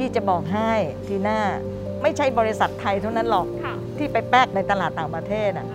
[0.00, 0.72] พี่จะบอกให้
[1.06, 1.40] ทีหน้า
[2.02, 5.66] ไม่ใช่บริษัทไทยเท่านั้นหรอกค่ะที่ไปแป๊กในตลาดต่างประเทศอะ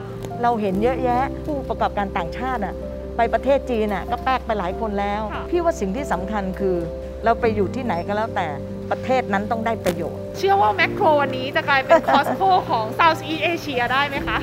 [0.42, 2.76] เราเห็นเยอะแยะผู้ประกอบการต่างชาติอะ
[3.18, 6.76] ไปประเทศจีนอะก็แป๊กไปหลายคนแล้วค่ะพี่ว่าสิ่งที่สำคัญคือ
[7.24, 8.48] เราไปอยู่ที่ไหนก็แล้วแต่
[8.92, 14.38] ประเทศนั้นต้องได้ประโยชน์ เชื่อว่าแมคโครวันนี้จะกลายเป็นคอสโ o ของ Southeast Asia ได้ไหมคะ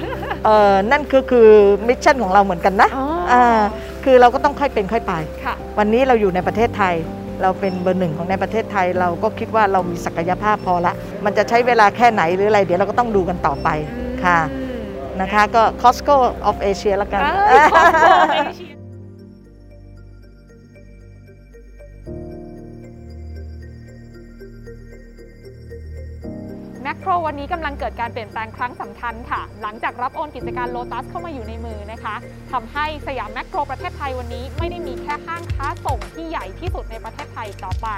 [0.44, 1.48] เออนั่นคือคือ
[1.88, 3.44] mission ของเราเหมือนกันนะอ๋ออ่า
[4.04, 5.14] คือเราก็ต้องค่อยเป็นค่อยไป
[5.44, 6.94] ค่ะวันนี้เราอยู่ในประเทศไทย
[7.42, 10.92] เราเป็นเบอร์หนึ่งของในประเทศไทย เราก็คิดว่าเรามีศักยภาพพอละ
[11.24, 13.68] มันจะใช้เวลาแค่ไหนหรืออะไร เดี๋ยวเราก็ต้องดูกันต่อไป
[14.24, 14.76] ค่ะอืม
[15.20, 16.16] นะคะก็ Costco
[16.48, 18.71] of Asia ละกัน เอ้ย Costco of Asia
[27.02, 32.14] โครวันนี้กำลังเกิดการเปลี่ยนแปลงครั้งสำคัญค่ะ หลังจากรับโอนกิจการโลตัสเข้ามาอยู่ในมือนะคะ
[32.52, 37.88] ทำให้สยามแมคโครประเทศไทยวันนี้ไม่ได้มีแค่ห้างค้าส่งที่ใหญ่ที่สุดในประเทศไทยต่อไป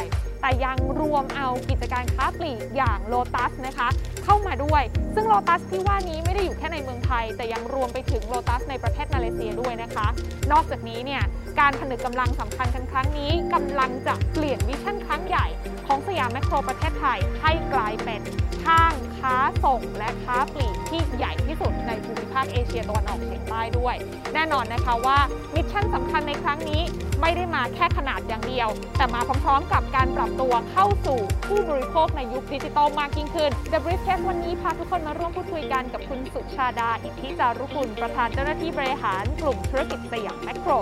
[0.41, 3.89] แต่ยังรวมเอากิจการค้าปลีกอย่างโลตัสนะคะ
[4.25, 4.83] เข้ามาด้วย
[5.15, 10.07] ซึ่งโลตัสที่ว่านี้ไม่ได้อยู่แค่ในเมืองไทย แต่ยังรวมไปถึงโลตัสในประเทศมาเลเซียด้วยนะคะ
[10.53, 11.23] นอกจากนี้เนี่ย
[11.61, 15.47] การผนึกกำลังสำคัญกันครั้งนี้กำลังจะเปลี่ยน vision ครั้งใหญ่
[15.87, 18.23] ของสยามแมคโครประเทศไทยให้กลายเป็น
[18.67, 23.97] ห้างค้าส่งและค้าปลีกที่ใหญ่ที่สุดในภูมิภาคเอเชียตะวันออกเฉียงใต้ด้วย
[24.35, 25.19] แน่นอนนะคะว่า
[25.55, 26.83] mission สำคัญในครั้งนี้
[27.21, 40.73] ไม่ได้มาแค่ขนาดอย่างเดียว แต่มาพร้อมๆ กับการปรับตัวเข้าสู่ผู้บริโภคในยุคดิจิตอลมากยิ่งขึ้น The Briefcase วันนี้พาทุกคนมาร่วมพูดคุยกันกับคุณสุชาดา อิทธิจารุกุลประธานเจ้าหน้าที่บริหารกลุ่มธุรกิจสยามแมคโคร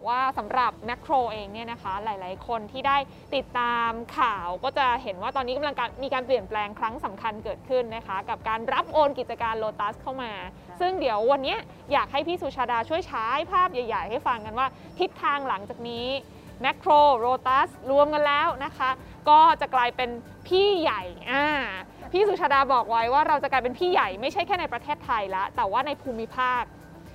[0.00, 2.96] บอกว่าสำหรับแมคโครเองเนี่ยนะคะหลาย ๆ คนที่ได้
[3.34, 10.32] ติดตามข่าวก็จะเห็นว่าตอนนี้กำลังการมีการเปลี่ยนแปลงครั้งสำคัญเกิดขึ้นนะคะ กับการรับโอนกิจการโลตัสเข้ามา
[10.80, 11.56] ซึ่งเดี๋ยววันนี้
[11.92, 14.66] อยากให้พี่สุชาดาช่วยฉายภาพใหญ่ ๆ ให้ฟังกันว่า
[15.00, 16.06] ทิศทางหลังจากนี้
[16.60, 18.90] แมคโครโรตัสรวมกันแล้วนะคะ
[19.28, 20.10] ก็จะกลายเป็น
[20.48, 21.46] พี่ใหญ่อ่า
[22.12, 26.62] พี่สุชาดาบอกไว้ว่าเราจะกลายเป็นพี่ใหญ่ไม่ใช่แค่ในประเทศไทยละแต่ว่าในภูมิภาค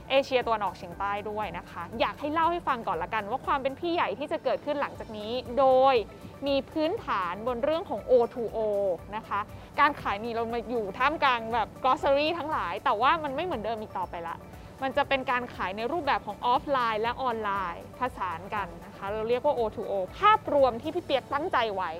[0.09, 5.95] เอเชียตะวันออกเฉียงใต้ด้วยนะคะ อยากให้เล่าให้ฟังก่อนละกัน ว่าความเป็นพี่ใหญ่ที่จะเกิดขึ้นหลังจากนี้ โดย
[6.47, 8.57] มีพื้นฐานบนเรื่องของ O2O
[9.15, 9.39] นะคะ
[9.79, 14.35] การขายนี่เรามาอยู่ท่ามกลางแบบ grocery ทั้งหลาย แต่ว่ามันไม่เหมือนเดิมอีกต่อไปละ
[14.83, 21.91] มันจะเป็นการขายในรูปแบบของออฟไลน์และออนไลน์ผสานกันนะคะ เราเรียกว่า O2O ภาพรวมที่พี่เปียกตั้งใจไว้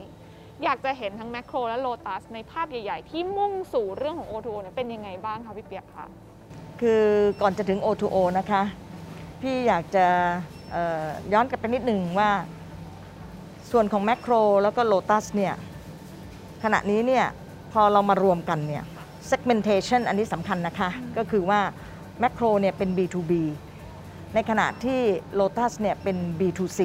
[0.63, 6.05] อยากจะเห็นทั้งแมคโครและโลตัสในภาพใหญ่ ๆ ที่มุ่งสู่เรื่องของ O2O เนี่ยเป็นยังไงบ้างคะพี่เปียกคะ
[6.81, 7.01] คือ
[7.41, 8.61] ก่อนจะถึง O2O นะคะ
[9.41, 10.05] พี่อยากจะ
[11.33, 12.31] ย้อนกลับไปนิดหนึ่งว่า
[13.71, 15.53] ส่วนของแมคโครแล้วก็โลตัสเนี่ย
[16.63, 17.25] ขณะนี้เนี่ย
[17.71, 18.83] พอเรามารวมกันเนี่ย
[19.29, 21.59] segmentation อันนี้สำคัญนะคะ ก็คือว่า
[22.19, 23.31] แมคโครเนี่ยเป็น B2B
[24.33, 24.99] ในขณะที่
[25.33, 26.79] โลตัสเนี่ยเป็น B2C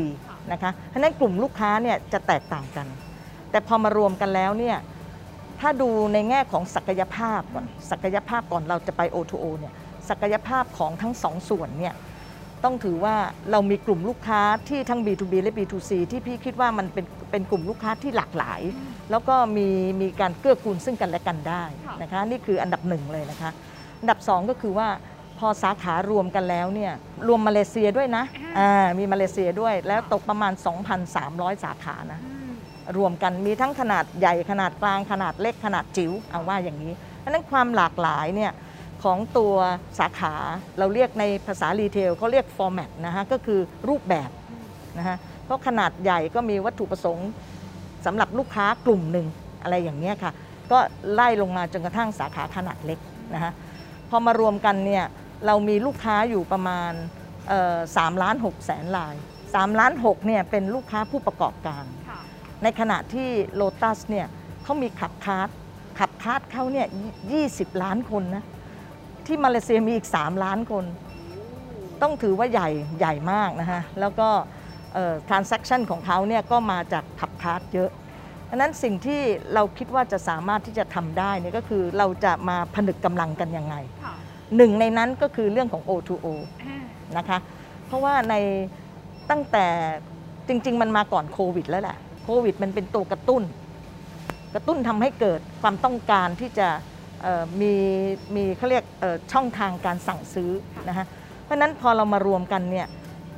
[0.53, 2.87] นะคะเพราะฉะนั้นกลุ่มลูกค้าเนี่ยจะแตกต่างกัน
[3.51, 4.77] แต่พอมารวมกันแล้วเนี่ย
[5.61, 9.75] ถ้าดูในแง่ของศักยภาพก่อนศักยภาพก่อนเราจะไป O2O เนี่ย
[10.09, 11.95] ศักยภาพของทั้งสองส่วนเนี่ย
[12.65, 13.17] ต้องถือว่า
[13.51, 18.61] เรามีกลุ่มลูกค้าที่ทั้ง B2B และ B2C ที่พี่คิดว่ามันเป็นเป็นกลุ่มลูกค้าที่หลากหลาย
[19.11, 19.69] แล้วก็มี
[20.01, 23.51] มีการเกื้อกูลซึ่งกันและกันได้ค่ะนะคะนี่คืออันดับหนึ่งเลยนะคะ
[24.01, 24.89] อันดับสองก็คือว่า
[25.39, 26.93] พอสาขารวมกันแล้วเนี่ย
[27.29, 28.25] รวมมาเลเซียด้วยนะ
[28.59, 30.53] อ่ามีมาเลเซียด้วยแล้วตกประมาณ
[31.09, 32.21] 2,300 สาขานะ
[32.97, 38.53] รวมกันมีทั้งขนาดใหญ่ขนาดกลางขนาดเล็กขนาดจิ๋วเอาว่าอย่างนี้เพราะนั้นความหลากหลายเนี่ย
[39.03, 39.55] ของตัว
[39.99, 40.35] สาขา
[40.79, 44.31] เราเรียกในภาษารีเทลเขาเรียก format นะฮะก็คือรูปแบบ
[44.99, 47.29] นะฮะเพราะขนาดใหญ่ก็มีวัตถุประสงค์
[48.07, 49.27] สำหรับลูกค้ากลุ่มหนึ่ง
[49.63, 50.33] อะไรอย่างนี้ค่ะ
[50.73, 50.79] ก็
[51.13, 52.99] ไล่ลงมาจนกระทั่งสาขาขนาดเล็ก
[53.35, 53.53] นะฮะ
[54.11, 55.05] พอมารวมกันเนี่ย
[55.47, 56.93] เรามีลูกค้าอยู่ประมาณ
[57.97, 59.15] สามล้านหกแสนราย
[59.47, 61.85] 3ล้าน6เนี่ยเป็นลูกค้าผู้ประกอบการ
[62.63, 64.27] ในขณะที่โ o ตัสเนี่ย
[64.65, 65.49] เขามี club card
[65.99, 66.87] club card เขาเนี่ย
[67.35, 68.45] 20ล้านคนนะ
[69.27, 70.85] ที่มาเลเซียมีอีก 3 ล้านคน
[72.03, 74.29] ต้องถือว่าใหญ่ใหญ่มากนะฮะแล้วก็
[74.95, 77.91] เอ่อ transaction ของเขาเนี่ยก็มาจาก club card เยอะ
[78.49, 79.21] ดังนั้นสิ่งที่
[79.55, 83.75] เราคิดว่าจะสามารถที่จะทำได้เนี่ยก็คือเราจะมาผนึกกำลังกันยังไง
[84.05, 84.15] ค่ะ
[84.57, 86.27] หนึ่งในนั้นก็คือเรื่องของ O2O
[86.63, 86.85] อ่า
[87.17, 87.39] นะคะ
[87.87, 88.35] เพราะว่าใน
[89.31, 89.67] ตั้งแต่
[90.49, 92.10] จริง ๆ มันมาก่อนโควิดแล้วแหละโค
[92.45, 93.43] วิดมันเป็นตัวกระตุ้น
[94.55, 96.69] กระตุ้นทำให้เกิดความต้องการที่จะ
[97.23, 97.75] เอ่อมี
[98.35, 100.51] มีเขาเรียกเอ่อช่องทางการสั่งซื้อ
[100.89, 101.07] นะฮะ
[101.45, 102.87] เพราะฉะนั้นพอเรามารวมกันเนี่ย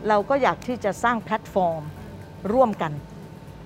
[0.09, 1.83] เราก็อยากที่จะสร้างแพลตฟอร์ม
[2.53, 2.93] ร่วมกัน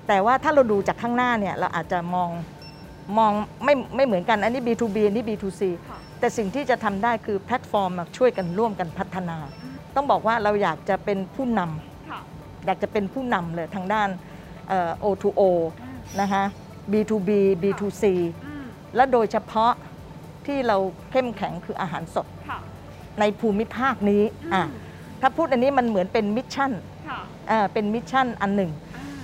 [0.08, 2.30] แต่ว่าถ้าเราดูจากข้างหน้าเนี่ยเราอาจจะมอง
[3.18, 3.32] มอง
[3.64, 9.36] ไม่ไม่เหมือนกันอันนี้ B2B อันนี้ B2C ค่ะแต่สิ่งที่จะทำได้คือแพลตฟอร์มมาช่วยกันร่วมกันพัฒนา
[9.96, 12.20] ต้องบอกว่าเราอยากจะเป็นผู้นำค่ะ
[12.66, 14.35] อยากจะเป็นผู้นำเลยทางด้านเอ่อ
[15.04, 15.40] O2O
[16.20, 16.44] นะคะ
[16.92, 17.30] B2B
[17.62, 18.04] B2C
[18.96, 19.72] และโดยเฉพาะ
[20.46, 20.76] ที่เรา
[21.10, 22.58] เข้มแข็งคืออาหารสดค่ะ
[23.20, 24.22] ในภูมิภาคนี้
[24.54, 24.62] อะ
[25.20, 26.72] ถ้าพูดอันนี้มันเหมือนเป็น mission
[27.08, 27.20] ค่ะ
[27.50, 28.70] อ่าเป็น mission อันหนึ่ง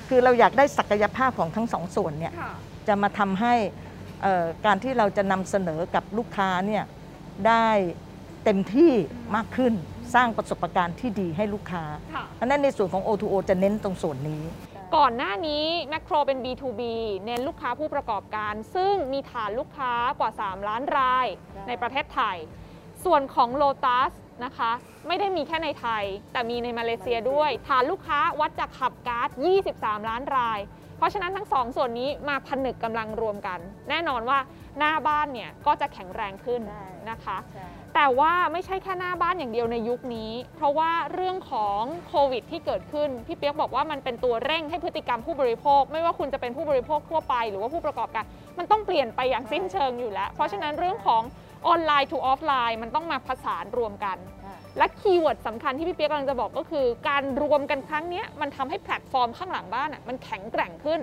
[0.08, 2.52] คือเราอยากได้ศักยภาพของทั้งสองส่วนเนี่ยค่ะ
[2.88, 3.54] จะมาทำให้
[4.22, 6.84] เอ่อการที่เราจะนำเสนอกับลูกค้าเนี่ย
[7.48, 7.68] ได้
[8.44, 8.92] เต็มที่
[9.36, 9.74] มากขึ้น
[10.14, 11.84] สร้างประสบการณ์ที่ดีให้ลูกค้า
[12.14, 14.42] ค่ะเพราะฉะนั้นในส่วนของ O2O จะเน้นตรงส่วนนี้
[14.96, 16.82] ก่อนหน้านี้แมคโครเป็น B2B
[17.24, 22.36] เน้นลูกค้าผู้ประกอบการ ซึ่งมีฐานลูกค้ากว่า 3 ล้านรายใช่ในประเทศไทย
[23.04, 24.12] ส่วนของ Lotus
[24.44, 24.72] นะคะ
[25.06, 29.28] ไม่ได้มีแค่ในไทย แต่มีในมาเลเซียด้วย ฐานลูกค้าวัดจากขับการ์ด
[29.70, 30.58] 23 ล้านราย
[30.96, 33.58] เพราะฉะนั้นทั้งสองส่วนนี้มาผนึกกำลังรวมกัน
[33.88, 34.38] แน่นอนว่า
[34.78, 37.36] หน้าบ้านเนี่ยก็จะแข็งแรงขึ้นใช่นะคะ
[37.94, 48.24] แต่ว่าไม่ใช่แค่หน้าบ้านอย่างเดียวในยุคนี้ เพราะว่าเรื่องของโควิดที่เกิดขึ้น พี่เปียกบอกว่ามันเป็นตัวเร่งให้พฤติกรรมผู้บริโภค ไม่ว่าคุณจะเป็นผู้บริโภคทั่วไป หรือว่าผู้ประกอบการ
[48.58, 51.22] มันต้องเปลี่ยนไปอย่างสิ้นเชิงอยู่แล้ว เพราะฉะนั้นเรื่องของ
[51.66, 54.16] ออนไลน์ to ออฟไลน์มันต้องมาผสานรวมกัน
[54.78, 61.00] และ keyword สำคัญที่พี่เปียกกำลังจะบอกก็คือ การรวมกันครั้งเนี้ยมันทำให้แพลตฟอร์มข้างหลังบ้านอะมันแข็งแกร่งขึ้น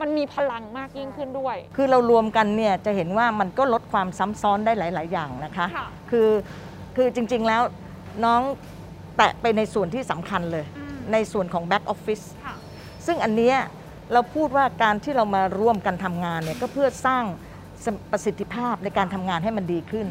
[0.00, 6.28] มันมีพลังมากยิ่งขึ้นด้วย คือเรารวมกันเนี่ยจะเห็นว่ามันก็ลดความซ้ำซ้อนได้หลาย ๆ อย่างนะคะค่ะคือ
[6.96, 7.62] คือจริง ๆ แล้ว
[8.24, 8.42] น้อง
[9.16, 10.64] แตะไปในส่วนที่สำคัญเลย
[11.12, 12.54] ในส่วนของ Back Office ค่ะ
[13.06, 13.56] ซึ่งอันเนี้ย
[14.12, 17.24] เราพูดว่าการที่เรามาร่วมกันทำงานเนี่ยก็เพื่อสร้าง
[17.84, 20.06] สมประสิทธิภาพในการทำงานให้มันดีขึ้น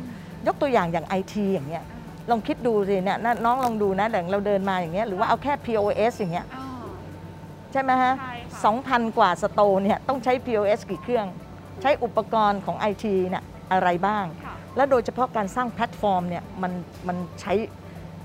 [0.47, 1.83] ยกตัวอย่างอย่าง IT อย่างเงี้ย
[2.29, 6.47] ลองคิดดูสิเนี่ยนะน้องลองดูนะแหล่งเราเดินมาอย่างเงี้ยหรือว่าเอาแค่ POS อย่างเงี้ย
[7.71, 8.13] ใช่ไหมฮะ
[8.53, 11.27] ใช่ค่ะสองพันกว่าสโตร์เนี่ยต้องใช้ POS กี่เครื่อง
[11.81, 16.71] ใช้อุปกรณ์ของ IT เนี่ยอะไรบ้างค่ะและโดยเฉพาะการสร้างแพลตฟอร์มเนี่ยมัน
[17.07, 17.53] มันใช้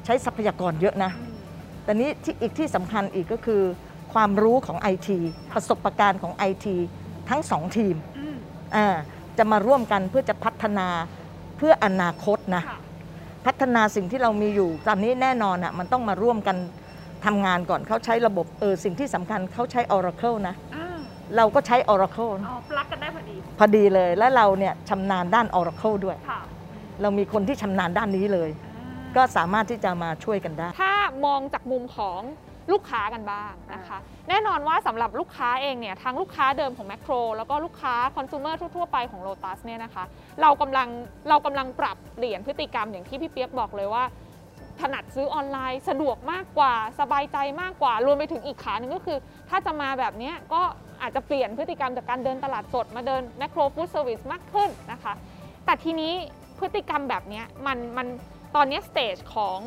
[0.04, 1.12] ใช้ทรัพยากรเยอะนะ
[1.84, 3.62] แต่นี้ที่อีกที่สำคัญอีกก็คือ
[4.14, 5.08] ความรู้ของ IT
[5.54, 6.66] ประสบการณ์ของ IT
[7.28, 7.96] ทั้งสองทีม
[8.76, 8.86] อ่า
[9.38, 10.88] จะมาร่วมกันเพื่อจะพัฒนา
[11.56, 12.78] เพื่ออนาคตนะค่ะ
[13.46, 16.56] พัฒนาสิ่งที่เรามีอยู่ตอนนี้แน่นอนอะมันต้องมาร่วมกัน
[17.26, 20.54] ทำงานก่อนเขาใช้ระบบเออสิ่งที่สำคัญเขาใช้ Oracle นะ
[21.36, 26.40] เราก็ใช้ Oracle อ๋อปลักกันได้พอดีพอดีเลยและเราเนี่ยชำนาญด้าน Oracle ด้วย ค่ะ
[27.02, 28.50] เรามีคนที่ชำนาญด้านนี้เลย
[29.16, 30.92] ก็สามารถที่จะมาช่วยกันได้ ถ้า
[31.24, 32.20] มองจากมุมของ
[32.72, 33.98] ลูกค้ากันบ้างนะคะ
[34.28, 40.04] แน่นอนว่าสำหรับลูกค้าเองเนี่ยทั้งลูกค้าเดิมของแมคโครแล้วก็ลูกค้าคอน sumer ทั่วๆไปของ Lotus เนี่ยนะคะ
[40.42, 40.88] เรากำลัง
[41.28, 44.04] เรากำลังปรับเปลี่ยนพฤติกรรมอย่างที่พี่เปียกบอกเลยว่า
[44.80, 49.18] ถนัดซื้อออนไลน์ สะดวกมากกว่า สบายใจมากกว่า รวมไปถึงอีกขาหนึ่งก็คือ
[49.50, 50.62] ถ้าจะมาแบบนี้ก็
[51.02, 55.12] อาจจะเปลี่ยนพฤติกรรมจากการเดินตลาดสดมาเดินแมคโครฟู้ดเซอร์วิสมากขึ้นนะคะ
[55.64, 56.12] แต่ทีนี้
[56.58, 58.06] พฤติกรรมแบบนี้มันมัน
[58.56, 59.58] ตอนนี้ stage ของ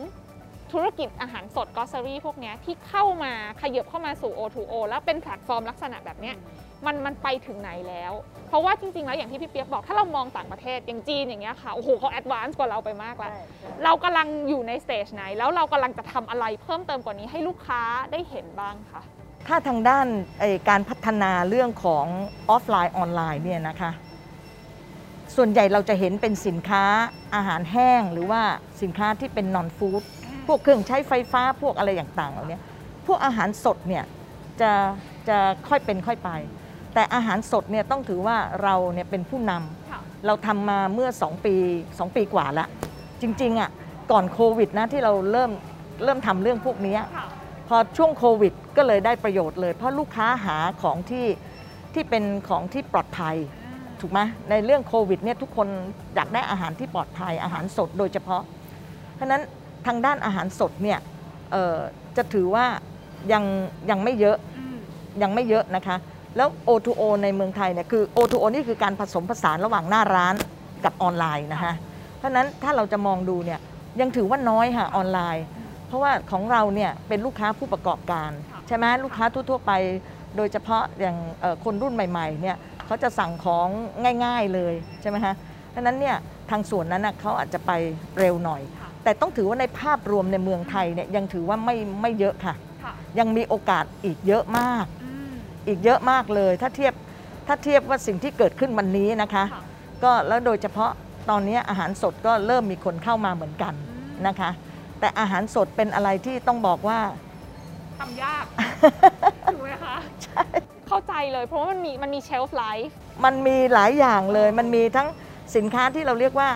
[0.72, 6.34] ธุรกิจอาหารสด grocery พวกนี้ที่เข้ามาขยับเข้ามาสู่ O2O แล้วเป็นแพลตฟอร์มลักษณะแบบนี้
[6.86, 8.14] มันมันไปถึงไหนแล้ว
[8.48, 13.32] เพราะว่าจริงๆแล้วอย่างที่พี่เปียกบอกถ้าเรามองต่างประเทศอย่างจีนอย่างเงี้ยค่ะโอ้โหเขา advance กว่าเราไปมากแล้ว
[13.84, 17.82] เรากำลังอยู่ใน stage ไหน แล้วเรากำลังจะทำอะไรเพิ่มเติมกว่านี้ให้ลูกค้า
[18.12, 19.02] ได้เห็นบ้างคะ
[19.48, 20.08] ถ้าทางด้าน
[20.40, 22.06] เอ่อการพัฒนาเรื่องของ
[22.50, 23.92] ออฟไลน์ออนไลน์เนี่ยนะคะ
[25.36, 26.84] ส่วนใหญ่เราจะเห็นเป็นสินค้า
[27.36, 28.42] อาหารแห้งหรือว่า
[28.82, 30.02] สินค้าที่เป็นนอนฟู้ด
[30.48, 32.60] พวกเครื่องใช้ไฟฟ้าพวกอะไรต่างๆเหล่านี้
[33.08, 34.04] พวกอาหารสดเนี่ย
[34.62, 34.72] จะ
[35.28, 35.38] จะ
[35.70, 36.30] ค่อยเป็นค่อยไป
[36.94, 41.56] แต่อาหารสดเนี่ยต้องถือว่าเราเนี่ยเป็นผู้นำค่ะเราทำมาเมื่อ 2 ปี
[41.90, 42.68] 2 ปีกว่าละ
[43.22, 43.70] จริงๆอะ
[44.12, 45.52] ก่อนโควิดนะที่เราเริ่ม
[46.04, 47.28] เริ่มทำเรื่องพวกเนี้ยค่ะ
[47.68, 51.26] พอช่วงโควิดก็เลยได้ประโยชน์เลย เพราะลูกค้าหาของที่
[51.94, 53.36] ที่เป็นของที่ปลอดภัย
[54.02, 54.20] ถูกไหม
[54.50, 55.68] ในเรื่องโควิดเนี่ยทุกคน
[56.16, 58.44] อยากได้อาหารที่ปลอดภัยอาหารสดโดยเฉพาะ
[59.16, 59.42] เพราะฉะนั้น
[59.88, 61.00] ทางด้านอาหารสดเนี่ย
[61.52, 61.78] เอ่อ
[62.18, 62.66] จะถือว่า
[63.34, 63.44] ยัง
[63.90, 64.38] ยังไม่เยอะ
[65.22, 65.96] ยังไม่เยอะนะคะ
[66.38, 70.36] แล้ว O2O ในเมืองไทยเนี่ยคือ O2O นี่คือการผสมผสานระหว่างหน้าร้าน
[70.84, 71.74] กับออนไลน์นะคะ
[72.18, 73.60] เพราะฉะนั้นถ้าเราจะมองดูเนี่ย
[74.02, 75.46] ยังถือว่าน้อยค่ะออนไลน์
[75.88, 79.72] เพราะว่าของเราเนี่ยเป็นลูกค้าผู้ประกอบการค่ะใช่ไหมลูกค้าทั่วๆไป
[80.38, 83.68] โดยเฉพาะอย่างเอ่อคนรุ่นใหม่ๆเนี่ยเขาจะสั่งของ
[84.26, 85.34] ง่ายๆเลยใช่ไหมฮะ
[85.74, 86.16] ดังนั้นเนี่ย
[86.50, 87.72] ทางส่วนนั้นน่ะเขาอาจจะไป
[88.20, 94.86] เร็วหน่อยค่ะแต่ต้องถือว่าในภาพรวมในเมืองไทยเนี่ยยังถือว่าไม่ไม่เยอะค่ะค่ะยังมีโอกาสอีกเยอะมาก
[95.68, 96.94] อีกเยอะมากเลย ถ้าเทียบ
[97.48, 99.64] ถ้าเทียบว่าสิ่งที่เกิดขึ้นวันนี้นะคะค่ะ
[100.04, 100.92] ก็แล้วโดยเฉพาะ
[101.30, 103.74] ตอนนี้อาหารสดก็เริ่มมีคนเข้ามาเหมือนกัน
[104.28, 104.50] นะคะ
[105.00, 107.00] แต่อาหารสดเป็นอะไรที่ต้องบอกว่า
[108.00, 108.46] ทำยาก
[109.54, 109.96] ถูกไหมคะ
[110.88, 112.90] เข้าใจเลยเพราะว่ามันมีมันมี shelf lifeฟ์
[113.26, 115.08] มันมีหลายอย่างเลย มันมีทั้ง
[115.56, 116.50] สินค้าที่เราเรียกว่า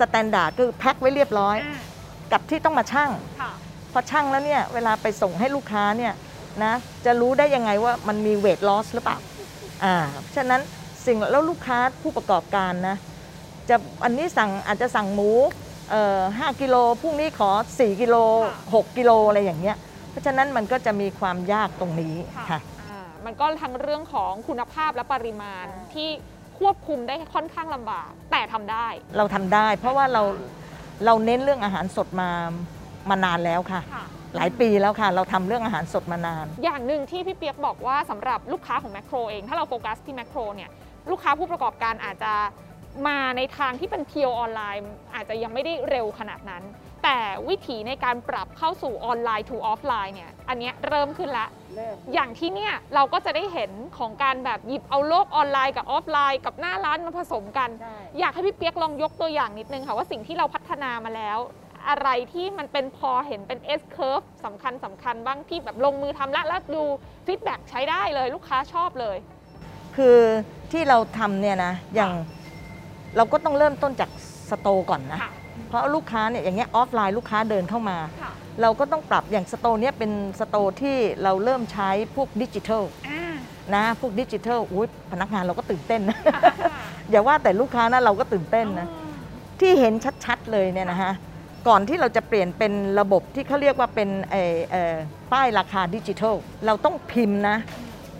[0.00, 1.56] standard คือแพ็คไว้เรียบร้อย
[2.32, 3.10] กับที่ต้องมาชั่ง
[3.40, 3.50] ค่ะ
[3.92, 6.12] พอชั่งแล้วเนี่ยเวลาไปส่งให้ลูกค้าเนี่ย
[6.64, 6.74] นะ
[7.06, 9.18] จะรู้ได้ยังไงว่ามันมี weight loss หรือเปล่า
[9.84, 9.96] อ่า
[10.36, 10.60] ฉะนั้น
[11.06, 12.96] สิ่งแล้วลูกค้าผู้ประกอบการนะ
[13.68, 15.30] จะอันนี้สั่งอาจจะสั่งหมู
[15.90, 18.16] เอ่อห้ากิโลพรุ่งนี้ขอ 4 กิโล
[18.64, 19.76] 6 กิโลอะไรอย่างเงี้ย
[20.10, 22.14] เพราะฉะนั้นมันก็จะมีความยากตรงนี้
[22.50, 26.08] ค่ะอ่ามันก็ทั้งเรื่องของคุณภาพและปริมาณที่
[26.58, 28.86] ควบคุมได้ค่อนข้างลำบาก แต่ทำได้
[29.16, 30.22] เราทำได้ เพราะว่าเรา
[31.04, 32.30] เราเน้นเรื่องอาหารสดมา
[33.08, 34.04] มานานแล้วค่ะค่ะ
[34.36, 40.70] หลายปีแล้วค่ะ เราทำเรื่องอาหารสดมานาน อย่อย่างหนึ่งที่พี่เปียกบอกว่าสำหรับลูกค้าของแมคโครเอง ถ้าเราโฟกัสที่แมคโครเนี่ย
[41.10, 42.32] ลูกค้าผู้ประกอบการอาจจะ
[43.06, 44.82] มาในทางที่เป็น pure online
[45.14, 46.62] อาจจะยังไม่ได้เร็วขนาดนั้น
[47.04, 47.18] แต่
[47.48, 51.46] วิถีในการปรับเข้าสู่ออนไลน์ to ออฟไลน์เนี่ยอันเนี้ยเริ่มขึ้นละ
[52.14, 57.70] อย่างที่เนี่ยเราก็จะได้เห็นของการแบบหยิบเอาโลกออนไลน์กับออฟไลน์ กับหน้าร้านมาผสมกัน
[58.18, 61.38] อยากให้พี่เปียกลองยกตัวอย่างนิดนึงค่ะว่าสิ่งที่เราพัฒนามาแล้ว
[61.90, 66.82] อะไรที่มันเป็นพอเห็นเป็น S curve สำคัญสำคัญบ้างที่แบบลงมือทำแล้วแล้วดู
[67.26, 69.16] feedback ใช้ได้เลยลูกค้าชอบเลย
[69.96, 70.18] คือ
[70.72, 72.12] ที่เราทำเนี่ยนะอย่าง
[73.16, 74.10] เราก็ต้องเริ่มต้นจาก
[74.50, 75.32] store ก่อนนะค่ะ
[75.68, 83.34] เพราะลูกค้าเนี่ยอย่างเงี้ยออฟไลน์ลูกค้าเดินเข้ามาค่ะเราก็ต้องปรับอย่าง store เนี่ยเป็น store ที่เราเริ่มใช้พวกดิจิทัลอ่า
[83.74, 86.18] นะพวกดิจิทัลอุ้ยพนักงานเราก็ตื่นเต้นนะ
[87.10, 88.86] อย่าว่าแต่ลูกค้านะเราก็ตื่นเต้นนะ
[89.60, 91.12] ที่เห็นชัดๆเลยเนี่ยนะฮะ
[91.68, 94.94] ก่อนที่เราจะเปลี่ยนเป็นระบบที่เขาเรียกว่าเป็นเอ่อเอ่อ
[95.32, 97.56] ป้ายราคาดิจิทัล เราต้องพิมพ์นะ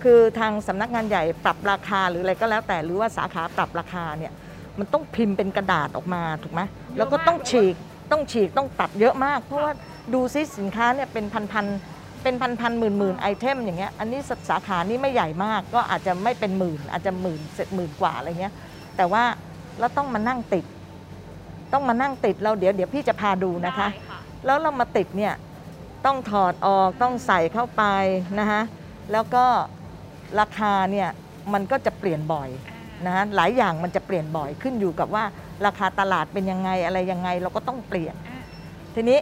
[0.02, 4.32] คือทางสำนักงานใหญ่ปรับราคาหรืออะไรก็แล้วแต่หรือว่าสาขาปรับราคาเนี่ย
[4.78, 6.60] มันต้องพิมพ์เป็นกระดาษออกมาถูกไหม
[6.96, 7.74] แล้วก็ต้องฉีก
[8.10, 9.72] ต้องฉีกต้องตัดเยอะมาก เพราะว่า
[10.14, 18.54] ดูซิสินค้าเนี่ยเป็นพันๆเป็นพันๆหมื่นหมื่นๆไอเทมอย่างเงี้ยอันนี้สสาขานี้ไม่ใหญ่มากก็อาจจะไม่เป็นหมื่นอาจจะหมื่นเสร็จหมื่นกว่าอะไรเงี้ย
[18.96, 19.24] แต่ว่า
[19.80, 20.64] เราต้องมานั่งติด
[21.72, 25.34] ต้องมานั่งติดเราเดี๋ยวเดี๋ยวพี่จะพาดูนะคะได้ค่ะแล้วเรามาติดเนี่ย
[26.06, 27.82] ต้องถอดออกต้องใส่เข้าไป
[28.38, 28.62] นะฮะ
[29.12, 29.44] แล้วก็
[30.40, 31.08] ราคาเนี่ย
[31.52, 32.48] มันก็จะเปลี่ยนบ่อย
[33.06, 35.24] นะฮะหลายอย่างมันจะเปลี่ยนบ่อยขึ้นอยู่กับว่า
[35.66, 38.40] ราคาตลาดเป็นยังไงอะไรยังไงเราก็ต้องเปลี่ยนอ่า
[38.94, 39.18] ทีนี้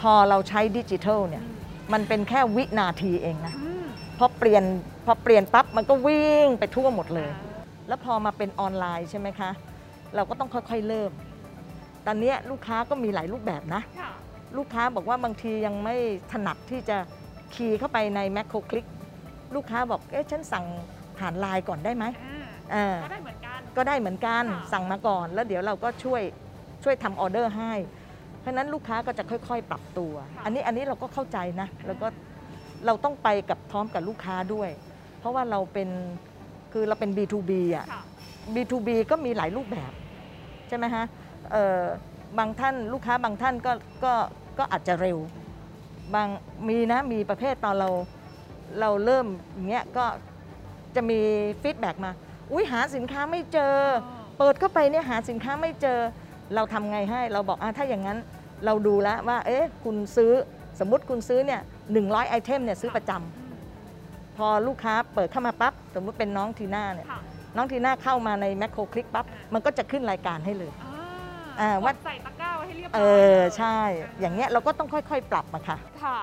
[0.00, 1.44] พอเราใช้ดิจิทัลเนี่ย
[1.92, 3.84] มันเป็นแค่วินาทีเองนะอืม
[4.18, 4.62] พอเปลี่ยน
[5.06, 9.50] พอเปลี่ยนปั๊บมันก็วิ่งไปทั่วหมดเลยอ่าแล้วพอมาเป็นออนไลน์ใช่ไหมคะ
[10.14, 11.10] เราก็ต้องค่อยๆเริ่ม
[12.06, 14.10] ตอนเนี้ยลูกค้าก็มีหลายรูปแบบนะค่ะ
[14.56, 15.96] ลูกค้าบอกว่าบางทียังไม่
[16.32, 16.96] ถนัดที่จะ
[17.54, 18.86] คีย์เข้าไปในแม c โครคลิก
[19.54, 20.64] ลูกค้าบอกเอ๊ะฉันสั่ง
[21.18, 26.22] ผ่านไลน์ก่อนได้ไหมอ่าเออก็ได้เหมือนกันก็ได้เหมือนกันค่ะสั่งมาก่อน แล้วเดี๋ยวเราก็ช่วย
[26.84, 27.72] ช่วยทำออเดอร์ให้
[28.40, 32.06] เพราะฉะนั้นลูกค้าก็จะค่อย ๆ ปรับตัว อันนี้อันนี้เราก็เข้าใจนะ แล้วก็
[32.86, 34.70] เราต้องไปกับพร้อมกับลูกค้าด้วย
[35.18, 35.88] เพราะว่าเราเป็น
[36.72, 38.02] คือเราเป็น B2B อะค่ะ
[38.54, 39.92] B2B ก็มีหลายรูปแบบ
[40.68, 41.24] ใช่ไหมฮะเอ่อ
[42.38, 43.72] บางท่านลูกค้าบางท่านก็
[44.04, 44.12] ก็
[44.58, 45.18] ก็อาจจะเร็ว
[46.14, 46.28] บาง
[46.68, 47.90] มีนะมีประเภทตอนเรา
[48.80, 50.04] เราเริ่มอย่างเงี้ยก็
[50.94, 51.20] จะมี
[51.62, 52.12] ฟีดแบ็กมา
[52.52, 53.74] อุ้ยหาสินค้าไม่เจอ
[54.38, 55.98] เปิดเข้าไปเนี่ยหาสินค้าไม่เจอ
[56.54, 58.18] เราทำไงให้ เราบอกอะถ้าอย่างนั้น
[58.64, 60.32] เราดูแล้วว่า เอ๊ะคุณซื้อ
[60.80, 61.60] สมมติคุณซื้อเนี่ย
[61.92, 67.20] หนึ่งร้อยไอเทมเนี่ยซื้อประจำพอลูกค้าเปิดเข้ามาปั๊บสมมติเป็นน้องทีน่าเนี่ยค่ะ
[67.56, 70.72] น้องทีน่าเข้ามาในแมคโครคลิกปั๊บมันก็จะขึ้นรายการให้เลย
[71.60, 73.78] อ่าว่ากดใส่ตะกร้าไว้ให้เรียบร้เออยอลยใช่
[74.20, 76.20] อย่างเงี้ยเราก็ต้องค่อยๆ ปรับมาค่ะค่ะ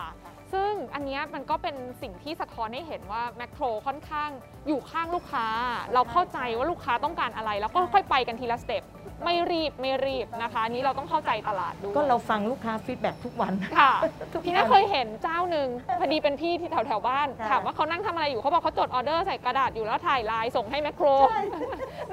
[0.53, 4.29] ซึ่งอันเนี้ยมันก็เป็นสิ่งที่สะท้อนให้เห็นว่าแมคโครค่อนข้าง
[4.67, 5.47] อยู่ข้างลูกค้า
[5.93, 8.83] เราเข้าใจว่าลูกค้าต้องการอะไร แล้วก็ค่อยๆไปกันทีละ step
[9.25, 13.91] ไม่รีบไม่รีบนะคะอันนี้เราต้องเข้าใจตลาดด้วยก็เราฟังลูกค้า feedback ทุกวัน ค่ะ
[14.33, 15.67] ทุกวันทีน่าเคยเห็นเจ้าหนึ่ง
[15.99, 21.07] พอดีเป็นพี่ที่แถวแถวๆบ้านค่ะถามว่าเขานั่งทำอะไรอยู่เขาบอกเขาจดออเดอร์ใส่กระดาษอยู่แล้วถ่ายไลน์ส่งให้แมคโคร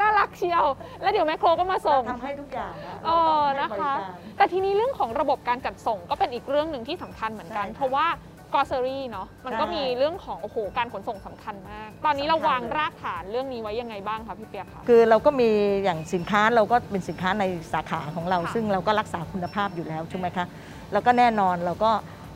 [0.00, 0.64] น่ารักเชียว
[1.02, 8.06] แล้วเดี๋ยวแมคโครก็มาส่งทำให้ทุกอย่างอะเออเรานะต้องให้บริคะการคะ แต่ทีนี้เรื่องของระบบการจัดส่งก็เป็นอีกเรื่องหนึ่งที่สำคัญเหมือนกัน ใช่ค่ะเพราะว่า
[8.52, 15.50] grocery เนาะมันก็ใช่มีเรื่องของโอ้โหการขนส่งสำคัญมาก ตอนนี้เราสำคัญวางรากฐานเรื่องนี้ไว้ยังไงบ้างคะพี่เปียกคะคือเราก็มี
[15.84, 20.46] อย่างสินค้าเราก็เป็นสินค้าในสาขาของเราค่ะซึ่งเราก็รักษาคุณภาพอยู่แล้วใช่ไหมคะ
[20.92, 21.90] แล้วก็แน่นอนเราก็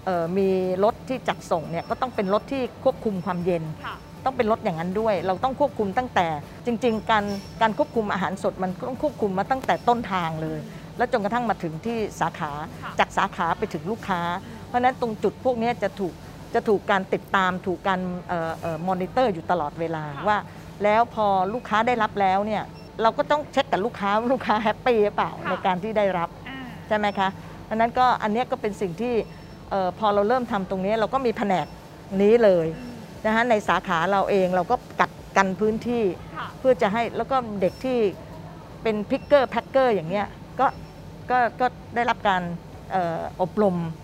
[0.05, 0.49] เอ่อมี
[0.85, 6.27] รถที่จัดส่งเนี่ยก็ต้องเป็นรถที่ควบคุมความเย็นค่ะต้องเป็นรถอย่างนั้นด้วย เราต้องควบคุมตั้งแต่
[6.67, 7.25] จริง ๆ การ
[7.63, 10.61] การควบคุมอาหารสดมันต้องควบคุมมาตั้งแต่ต้นทางเลย
[10.99, 12.51] แล้วจนกระทั่งมาถึงที่สาขา
[12.83, 14.21] ค่ะจากสาขาไปถึงลูกค้า
[14.54, 16.15] เพ ราะฉะนั้นตรงจุดพวกนี้จะถูก
[16.55, 18.01] จะถูกการติดตามถูกการ
[18.89, 20.39] มอนิเตอร์อยู่ตลอดเวลาค่ะว่า
[20.85, 22.63] แล้วพอลูกค้าได้รับแล้วเนี่ย
[23.03, 27.29] เราก็ต้องเช็คกับลูกค้าว่าลูกค้า happy หรือเปล่าในการที่ได้รับอ่าใช่ไหมคะ
[27.69, 29.15] อันนั้นก็อันเนี้ยก็เป็นสิ่งที่
[29.71, 31.67] เออพอเราเริ่มทำตรงนี้เราก็มีแผนก
[32.23, 32.67] นี้เลย
[33.27, 36.05] นะฮะในสาขาเราเองเราก็จัดกันพื้นที่
[36.37, 37.99] ค่ะเพื่อจะให้แล้วก็เด็กที่
[38.83, 40.27] เป็น picker packer อย่างเงี้ย
[40.61, 40.67] ก็
[41.31, 42.43] ก็ก็ได้รับการ
[42.93, 43.77] เอ่ออบรม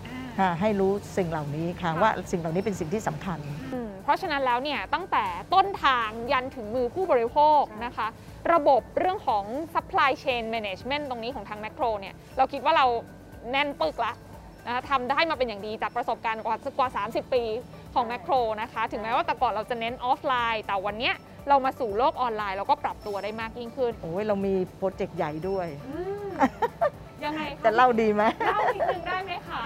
[0.59, 3.39] ให้รู้สิ่งเหล่านี้ค่ะค่ะว่าสิ่งเหล่านี้เป็นสิ่งที่สำคัญ
[3.73, 8.07] อืมเพราะฉะนั้นแล้วเนี่ยตั้งแต่ต้นทางยันถึงมือผู้บริโภคใช่นะคะ
[8.53, 9.43] ระบบเรื่องของ
[9.75, 12.85] supply chain management ตรงนี้ของทางแมคโครเนี่ยเราคิดว่าเรา
[13.51, 14.13] แน่นปึกละ
[14.67, 17.43] นะคะทำได้มาเป็นอย่างดีจากประสบการณ์กว่ากว่า 30 ปี
[17.93, 21.15] ของแมคโครนะคะ ถึงแม้ว่าแต่ก่อนเราจะเน้นออฟไลน์ แต่วันเนี้ย
[21.49, 25.67] เรามาสู่โลกออนไลน์ เราก็ปรับตัวได้มากยิ่งขึ้น โอ้ยเรามีโปรเจกต์ใหญ่ด้วย
[27.25, 29.63] ยังไงคะจะเล่าดีไหมเล่านิดนึงได้ไหมคะ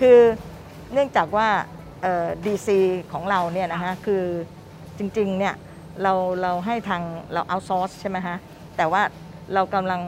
[0.00, 0.20] คือ
[0.92, 1.48] เนื่องจากว่า
[2.46, 2.78] ดีซี
[3.12, 4.24] ของเราเนี่ยนะฮะคือ
[4.98, 5.54] จริงๆเนี่ย
[6.02, 8.36] เราเราให้ทางเราเอาซอร์สใช่ไหมฮะ
[8.76, 9.02] แต่ว่า
[9.54, 10.00] เรากำลัง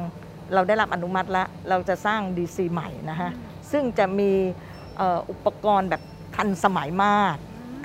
[0.54, 3.30] เราได้รับอนุมัติแล้ว เราจะสร้าง DC ใหม่นะฮะ
[3.72, 4.32] ซึ่งจะมี
[4.96, 6.02] เอ่ออุปกรณ์แบบ
[6.36, 7.36] ทันสมัยมาก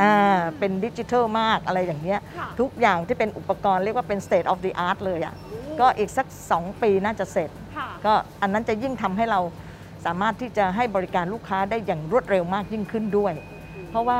[0.02, 5.36] อ่าเป็นดิจิทัลมากอะไรอย่างเงี้ยค่ะทุกอย่างที่เป็นอุปกรณ์เรียกว่าเป็น state of the art เลยอะ่ะ
[5.80, 9.42] ก็อีกสัก 2 ปีน่าจะเสร็จค่ะ ก็อันนั้นจะยิ่งทำให้เรา
[10.06, 13.34] สามารถที่จะให้บริการลูกค้าได้อย่างรวดเร็วมากยิ่งขึ้นด้วย
[13.90, 14.20] เพราะว่า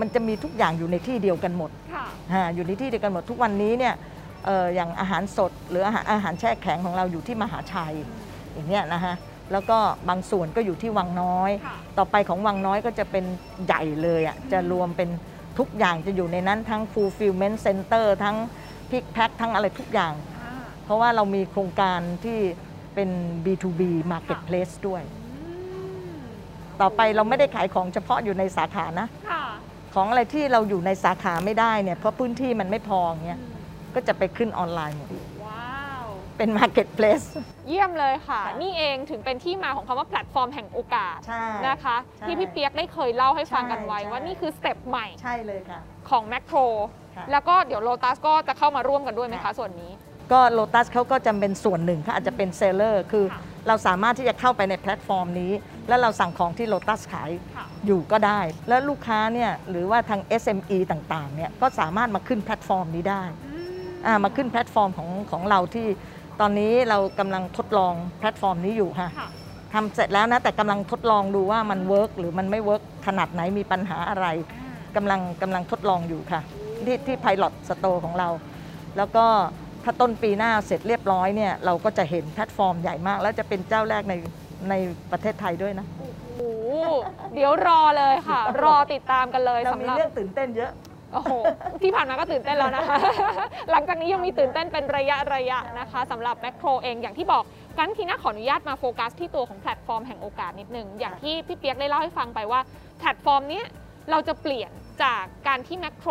[0.00, 3.94] มันจะมีทุกอย่างอยู่ในที่เดียวกันหมดค่ะอ่าอยู่ในที่เดียวกันหมดทุกวันนี้เนี่ย
[4.44, 7.94] เอ่ออย่างอาหารสดหรืออาหารอาหารแช่แข็งของเราอยู่ที่มหาชัย
[8.54, 9.14] อย่างเงี้ยนะฮะ
[9.52, 9.78] แล้วก็
[10.08, 13.24] บางส่วนก็อยู่ที่วังน้อยค่ะต่อไปของวังน้อยก็จะเป็น
[13.66, 15.08] ใหญ่เลยอะจะรวมเป็น
[15.58, 18.36] ทุกอย่างจะอยู่ในนั้นทั้ง fulfillment center ทั้ง
[18.90, 20.52] pick pack ทั้งอะไรทุกอย่างอ่า
[20.84, 22.38] เพราะว่าเรามีโครงการที่
[22.96, 23.10] เป็น
[23.44, 23.80] B2B
[24.12, 25.02] marketplace ด้วย
[26.80, 29.44] ต่อไปเราไม่ได้ขายของเฉพาะอยู่ในสาขานะค่ะ
[29.94, 33.40] ของอะไรที่เราอยู่ในสาขาไม่ได้เนี่ยเพราะพื้นที่มันไม่พอเงี้ย
[33.94, 35.08] ก็จะไปขึ้นออนไลน์หมด
[35.44, 37.26] ว้าวเป็น marketplace
[37.68, 46.58] เยี่ยมเลยค่ะค่ะ นี่เองถึงเป็นที่มาของคำว่าแพลตฟอร์มแห่งโอกาสใช่นะคะใช่ที่พี่เปียกได้เคยเล่าให้ฟังกันไว้ใช่ว่านี่คือ step ใหม่ใช่เลยค่ะของแมคโคร
[47.16, 49.92] ค่ะแล้วก็เดี๋ยวโ o ตัสก็จะเข้ามาร่วมกันด้วยไหมคะส่วนนี้
[50.32, 55.52] ก็โ o ตัสเขาก็จะเป็นส่วนหนึ่งเขาอาจจะเป็น seller คือค่ะเราสามารถที่จะเข้าไปในแพลตฟอร์มนี้
[55.88, 63.22] แล้วเราสั่งของที่โ o ตัสขายค่ะอยู่ก็ได้ แล้วลูกค้าเนี่ยหรือว่าทาง SME ต่างๆเนี่ยก็สามารถมาขึ้นแพลตฟอร์มนี้ได้
[64.06, 65.86] อ่ามาขึ้นแพลตฟอร์มของของเราที่
[66.40, 69.28] ตอนนี้เรากำลังทดลองแพลตฟอร์มนี้อยู่ค่ะค่ะ
[69.74, 74.26] ทำเสร็จแล้วนะแต่กำลังทดลองดูว่ามัน work หรือมันไม่ work ขนาดไหนมีปัญหาอะไร
[74.96, 76.40] กำลังกำลังทดลองอยู่ค่ะ
[76.86, 78.28] ที่ที่ Pilot Store ของเรา
[78.96, 79.26] แล้วก็
[79.88, 84.14] ถ้าต้นปีหน้าเสร็จเรียบร้อยเนี่ยเราก็จะเห็นแพลตฟอร์มใหญ่มาก แล้วจะเป็นเจ้าแรกใน
[84.70, 84.74] ใน
[85.10, 86.30] ประเทศไทยด้วยนะโอ้โห
[87.34, 90.70] เดี๋ยวรอเลยค่ะ รอติดตามกันเลยเราสำมีหรับ เรื่องตื่นเต้นเยอะ
[91.12, 91.32] โอ้โห
[91.82, 92.96] ที่ผ่านมาก็ตื่นเต้นแล้วนะคะ
[93.70, 97.44] หลังจากนี้ยังมีตื่นเต้นเป็นระยะระยะนะคะสำหรับแมคโครเองอย่างที่บอก
[97.78, 102.60] กันทีน่าขออนุญาตมาโฟกัสที่ตัวของแพลตฟอร์มแห่งโอกาสนิดนึง อย่างที่พี่เปียกได้เล่าให้ฟังไปว่า
[102.98, 103.66] แพลตฟอร์มเนี้ย
[104.10, 104.70] เราจะเปลี่ยน
[105.02, 106.10] จากการที่แมคโคร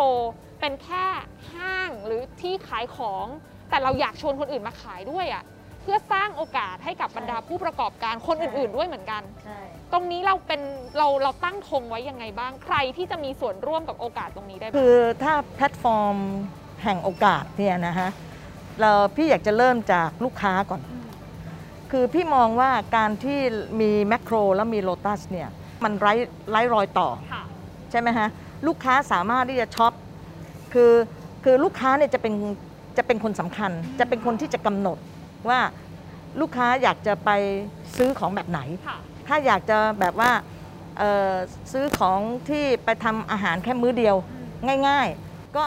[0.60, 1.06] เป็นแค่
[1.52, 3.26] ห้างหรือที่ขายของ
[3.70, 5.44] แต่เราอยากชวนคนอื่นมาขายด้วยอะ่ะ
[5.82, 9.58] เพื่อสร้างโอกาสให้กับบรรดาผู้ประกอบการคนอื่น ๆ ด้วยเหมือนกันใช่
[9.92, 10.60] ตรงนี้เราเป็น
[10.98, 16.16] เราเราตั้งธงไว้ยังไงบ้างใครที่จะมีส่วนร่วมกับโอกาสตรงนี้ได้บ้างคือถ้าแพลตฟอร์ม
[16.84, 18.10] แห่งโอกาสเนี่ยนะฮะ
[18.80, 20.80] เราพี่อยากจะเริ่มจากลูกค้าก่อน
[21.90, 23.38] คือพี่มองว่าการที่
[23.80, 25.48] มีแมคโครแล้วมีโ o ตัสเนี่ย
[25.84, 26.12] มันไร้
[26.50, 27.42] ไร้รอยต่อค่ะ
[27.90, 28.28] ใช่ไหมฮะ
[28.66, 29.92] ลูกค้าสามารถที่จะช็อป
[30.72, 30.92] คือ
[31.44, 32.34] คือลูกค้าเนี่ยจะเป็น
[32.96, 34.98] จะเป็นคนสำคัญ จะเป็นคนที่จะกำหนด
[35.48, 35.60] ว่า
[36.40, 37.30] ลูกค้าอยากจะไป
[37.96, 40.30] ซื้อของแบบไหนค่ะถ้าอยากจะแบบว่า
[40.98, 41.32] เอ่อ
[41.72, 44.16] ซื้อของที่ไปทำอาหารแค่มื้อเดียว
[44.88, 45.64] ง่ายๆ ก็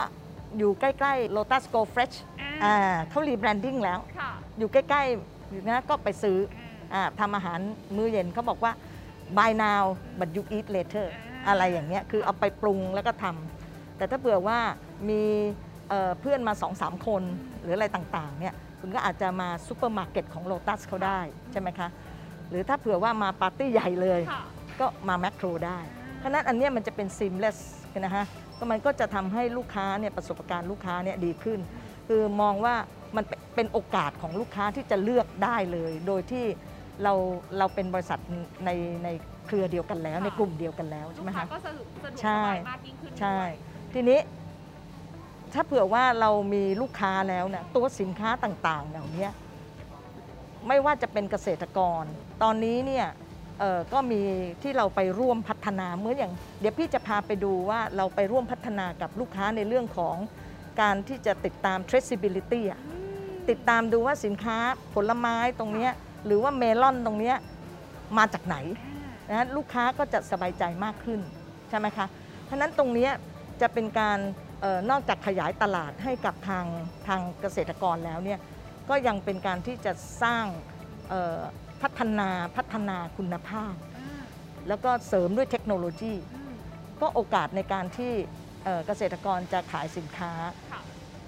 [0.58, 2.16] อยู่ใกล้ๆ Lotus Go Fresh
[2.64, 2.76] อ่า
[3.10, 6.38] เขา rebranding แล้วค่ะอยู่ใกล้ๆอยู่นะก็ไปซื้อ
[6.94, 7.60] อ่าทำอาหาร
[7.96, 8.72] มื้อเย็นเขาบอกว่า
[9.38, 9.84] buy now
[10.20, 14.60] but you eat later อ่าอะไรอย่างเงี้ยคือเอาไปปรุงแล้วก็ทำแต่ถ้าเผื่อว่า
[15.10, 15.22] มี
[15.90, 17.24] เอ่อเพื่อนมา2อสามคน
[17.62, 21.20] หรืออะไรต่างๆเนี่ยคุณก็อาจจะมาซูเปอร์มาร์เก็ตของ Lotus เขาได้
[21.52, 21.88] ใช่ไหมคะ
[22.50, 24.44] หรือถ้าเผื่อว่ามาปาร์ตี้ใหญ่เลยค่ะ
[24.80, 25.80] ก็มาแมคโครได้
[26.18, 27.60] เพราะฉะนั้นอันเนี้ยมันจะเป็น seamless
[28.00, 28.26] นะฮะ
[28.58, 31.60] ก็มันก็จะทำให้ลูกค้าเนี่ยประสบการณ์ลูกค้าเนี่ยดีขึ้น
[32.08, 32.76] คือมองว่า
[33.16, 36.46] มันเป็นเป็นโอกาสของลูกค้าที่จะเลือกได้เลย โดยที่
[37.04, 37.14] เรา
[37.58, 38.20] เราเป็นบริษัท
[38.66, 38.70] ใน
[39.04, 39.10] ใน
[39.46, 43.52] เครือเดียวกันแล้วค่ะในกลุ่มเดียวกันแล้วใช่ลูไหมกค้าคะก็สะดวกสะดวกใช่สบายมากยิ่งขึ้นใช่ด้วย
[43.94, 44.20] ทีนี้
[45.54, 49.28] ถ้าเผื่อว่าเรามีลูกค้าแล้วเนี่ยตัวสินค้าต่างๆ เหล่านี้
[50.68, 52.04] ไม่ว่าจะเป็นเกษตรกร
[52.44, 53.08] ตอนนี้เนี่ย
[53.94, 54.22] ก็มี
[54.64, 60.16] ที่เราไปร่วมพัฒนาเหมื่อนอย่าง เดี๋ยวพี่จะพาไปดูว่าเราไปร่วมพัฒนากับลูกค้าในเรื่องของ
[60.82, 62.62] การที่จะติดตาม traceability
[63.50, 64.58] ติดตามดูว่าสินค้า
[64.94, 65.90] ผลไม้ตรงนี้
[66.26, 67.34] หรือว่าเมลอนตรงนี้
[68.18, 68.58] มาจากไหน
[69.30, 71.20] นะลูกค้าก็จะสบายใจมากขึ้น
[71.70, 72.08] ใช่ไหมคะ
[72.44, 73.10] เพราะนั้นตรงนี้
[73.62, 74.20] จะเป็นการ
[74.90, 76.66] นอกจากขยายตลาดให้กับทาง
[77.08, 78.40] ทางเกษตรกรแล้วเนี่ย
[78.90, 79.94] ก็ยังเป็นการที่จะ
[80.24, 80.46] สร้าง
[81.10, 81.40] เอ่อ
[81.82, 83.74] พัฒนาพัฒนาคุณภาพ
[84.68, 86.14] แล้วก็เสริมด้วยเทคโนโลยี
[87.02, 88.14] ก็โอกาสในการที่
[88.64, 90.32] เอ่อเกษตรกรจะขายสินค้า
[90.72, 90.82] ค่ะ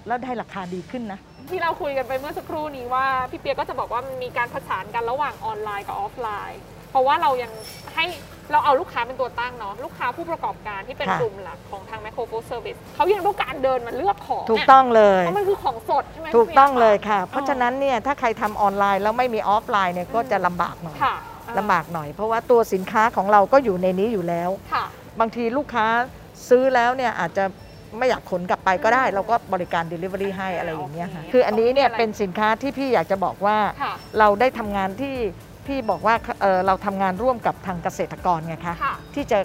[0.06, 7.52] แล้วได้ราคาดีขึ้นนะ ที่เราคุยกันไปเมื่อสักครู่นี้ว่า พี่เปียกก็จะบอกว่ามันมีการผสานกันระหว่างออนไลน์กับออฟไลน์ เพราะว่าเรายัง
[7.94, 8.04] ให้
[8.52, 21.14] เราเอาลูกค้าเป็นตัวตั้งเนาะลูกค้าผู้ประกอบการที่เป็นค่ะ กลุ่มหลักของทาง Macro Food Service เขายังต้องการเดินมาเลือกของถูกะต้องเลย เพราะมันคือของสดใช่ไหมถูกต้องเลยพี่ค่ะ เพราะฉะนั้นเนี่ยถ้าใครทำออนไลน์แล้วไม่มีออฟไลน์เนี่ยก็จะลำบากหน่อยปียค่ะ
[21.46, 24.84] เออลำบากหน่อย เพราะว่าตัวสินค้าของเราก็อยู่ในนี้อยู่แล้ว ค่ะ
[25.20, 25.86] บางทีลูกค้า
[26.48, 27.44] ซื้อแล้วเนี่ยอาจจะ
[27.98, 35.16] ไม่อยากขนกลับไปก็ได้ อืมเราก็บริการ Delivery ให้อะไรอย่างเงี้ยค่ะโอเคคืออันนี้เนี่ยต้องมีอะไรเป็นสินค้าที่พี่อยากจะบอกว่า ค่ะ เราได้ทำงานที่
[35.66, 39.38] พี่บอกว่าเอ่อเราทำงานร่วมกับทางเกษตรกรไงคะค่ะที่จะ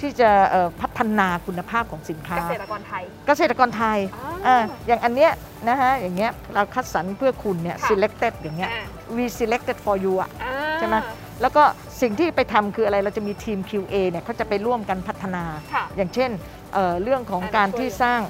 [0.00, 5.32] ที่จะเอ่อพัฒนาคุณภาพของสินค้า เกษตรกรไทย เกษตรกรไทยอ่าอ่าอย่างอันเนี้ย
[5.68, 8.84] นะฮะอย่างเงี้ยเราคัดสรรเพื่อคุณเนี่ยค่ะ selected อย่างเงี้ยอ่า
[9.16, 10.96] we selected for you อะอ่าใช่ไหม
[11.40, 11.62] แล้วก็
[12.00, 16.30] สิ่งที่ไปทำคืออะไรเราจะมีทีม QA เนี่ยเขาจะไปร่วมกันพัฒนาค่ะอย่างเช่น
[16.72, 18.20] เอ่อเรื่องของอ่าการช่วยที่สร้าง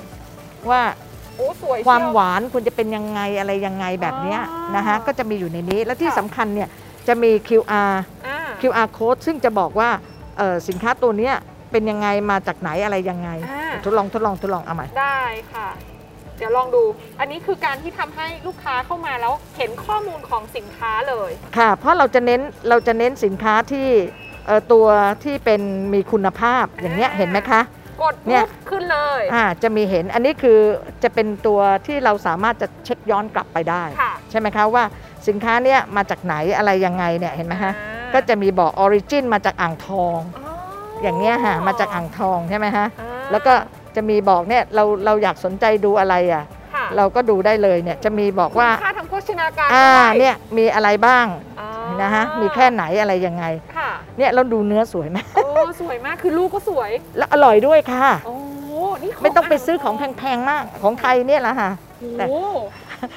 [0.70, 0.83] ว่า
[1.37, 6.68] โอ้สวยความเชียหวานควรจะเป็นยังไงอะไรยังไงแบบเนี้ยอ๋อนะฮะก็จะมีอยู่ในนี้และที่ค่ะสำคัญเนี่ย
[7.11, 7.92] จะมี QR
[8.27, 9.90] อ่า QR code ซึ่งจะบอกว่า
[10.38, 11.35] เอ่อสินค้าตัวเนี้ย
[11.70, 15.20] เป็นยังไงมาจากไหนอะไรยังไง อ่า ทดลองทดลองทดลองเอาใหม่ ได้
[15.53, 15.68] ค่ะ
[16.38, 16.83] เดี๋ยวลองดู
[17.20, 23.88] อันนี้คือการที่ทำให้ลูกค้าเข้ามาแล้วเห็นข้อมูลของสินค้าเลย ค่ะ เพราะเราจะเน้นเราจะเน้นสินค้าที่
[24.46, 24.87] เอ่อตัว
[25.25, 25.61] ที่เป็น
[25.94, 27.61] มีคุณภาพอย่างเงี้ยอ่า เห็นไหมคะ
[28.03, 30.59] กดเนี่ปุ๊ย บขึ้นเลยอ่าจะมีเห็นอันนี้คือ
[31.03, 34.85] จะเป็นตัวที่เราสามารถจะเช็คย้อนกลับไปได้ ค่ะ ใช่ไหมคะว่า
[35.31, 40.53] สินค้าเนี้ยมาจากไหนอะไรยังไงเนี่ยเห็นไหมคะอ่าก็จะมีบอกออริจินมาจากอ่างทองอ๋อ
[41.01, 43.55] ออย่างเนี้ยค่ะมาจากอ่างทองใช่ไหมคะอ่าแล้วก็
[43.97, 51.27] จะมีบอกเนี่ยเราเราอยากสนใจดูอะไรอะค่ะเราก็ดูได้เลยเนี่ยจะมีบอกว่าค่าทางโภชนาการอ่าด้วยเนี่ยมีอะไรบ้าง
[51.61, 51.69] อ๋อ
[52.03, 53.45] นะฮะมีแค่ไหนอะไรยังไง
[53.77, 55.45] ค่ะเนี่ยเราดูเนื้อสวยไหมโอ้
[55.81, 58.37] สวยมากคือลูกก็สวย แล้วอร่อยด้วยค่ะโอ้
[59.03, 61.71] นี่ไม่ต้องไปซื้อของแพงๆมากของไทยเนี่ยแหละค่ะ
[62.19, 62.25] แต่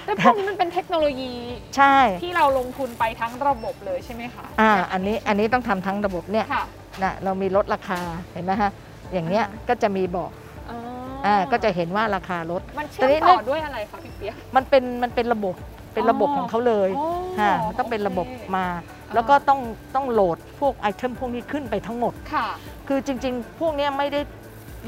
[0.05, 1.33] โอ้แต่พวกนี้มันเป็นเทคโนโลยี
[1.77, 6.65] ใช่ที่เราลงทุนไปทั้งระบบเลยใช่ไหมคะอ่าอันนี้อันนี้ต้องทำทั้งระบบเนี่ยค่ะ
[7.03, 7.99] นะเรามีลดราคา
[8.33, 8.71] เห็นไหมฮะ
[9.13, 10.31] อย่างเงี้ยก็จะมีบอก
[10.69, 10.77] อ๋อ
[11.25, 15.55] ออ่าก็จะเห็นว่าราคาลดมันเชื่อมแต่นี่ต่อนะด้วยอะไรคะพี่เปียกมันเป็นมันเป็นระบบ
[15.93, 17.07] เป็นระบบอ๋อของเขาเลยอ๋อ
[17.39, 18.65] ค่ะมันต้องเป็นระบบโอเคมา
[19.13, 19.59] แล้วก็ต้อง
[19.95, 22.47] ต้องโหลดพวกไอเทมพวกนี้ขึ้นไปทั้งหมดค่ะ
[22.87, 24.21] คือจริง ๆ พวกเนี้ยไม่ได้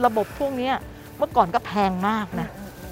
[0.05, 0.73] ระบบพวกเนี้ย
[1.17, 2.47] เมื่อก่อนก็แพงมากนะ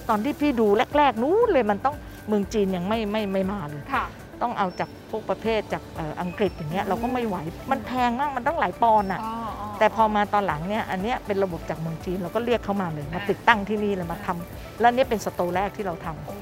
[0.10, 1.96] ตอนที่พี่ดูแรก ๆ นู้นเลยมันต้อง
[2.28, 4.06] เมืองจีนยังไม่ไม่ไม่มาเลยค่ะ
[4.42, 7.38] ต้องเอาจากพวกประเภทจากเอ่ออังกฤษอย่างเงี้ยอืมเราก็ไม่ไหว
[7.72, 9.34] มันแพงมากมันต้องหลายปอนด์อะอ๋อ
[9.80, 16.34] แต่พอมาตอนหลังเนี่ยอันเนี้ยเป็นระบบจากเมืองจีนเราก็เรียกเขามาเลยมาอ่าติดตั้งที่นี่เลยมาทำแล้วเนี่ยเป็นสโตร์แรกที่เราทำโอ้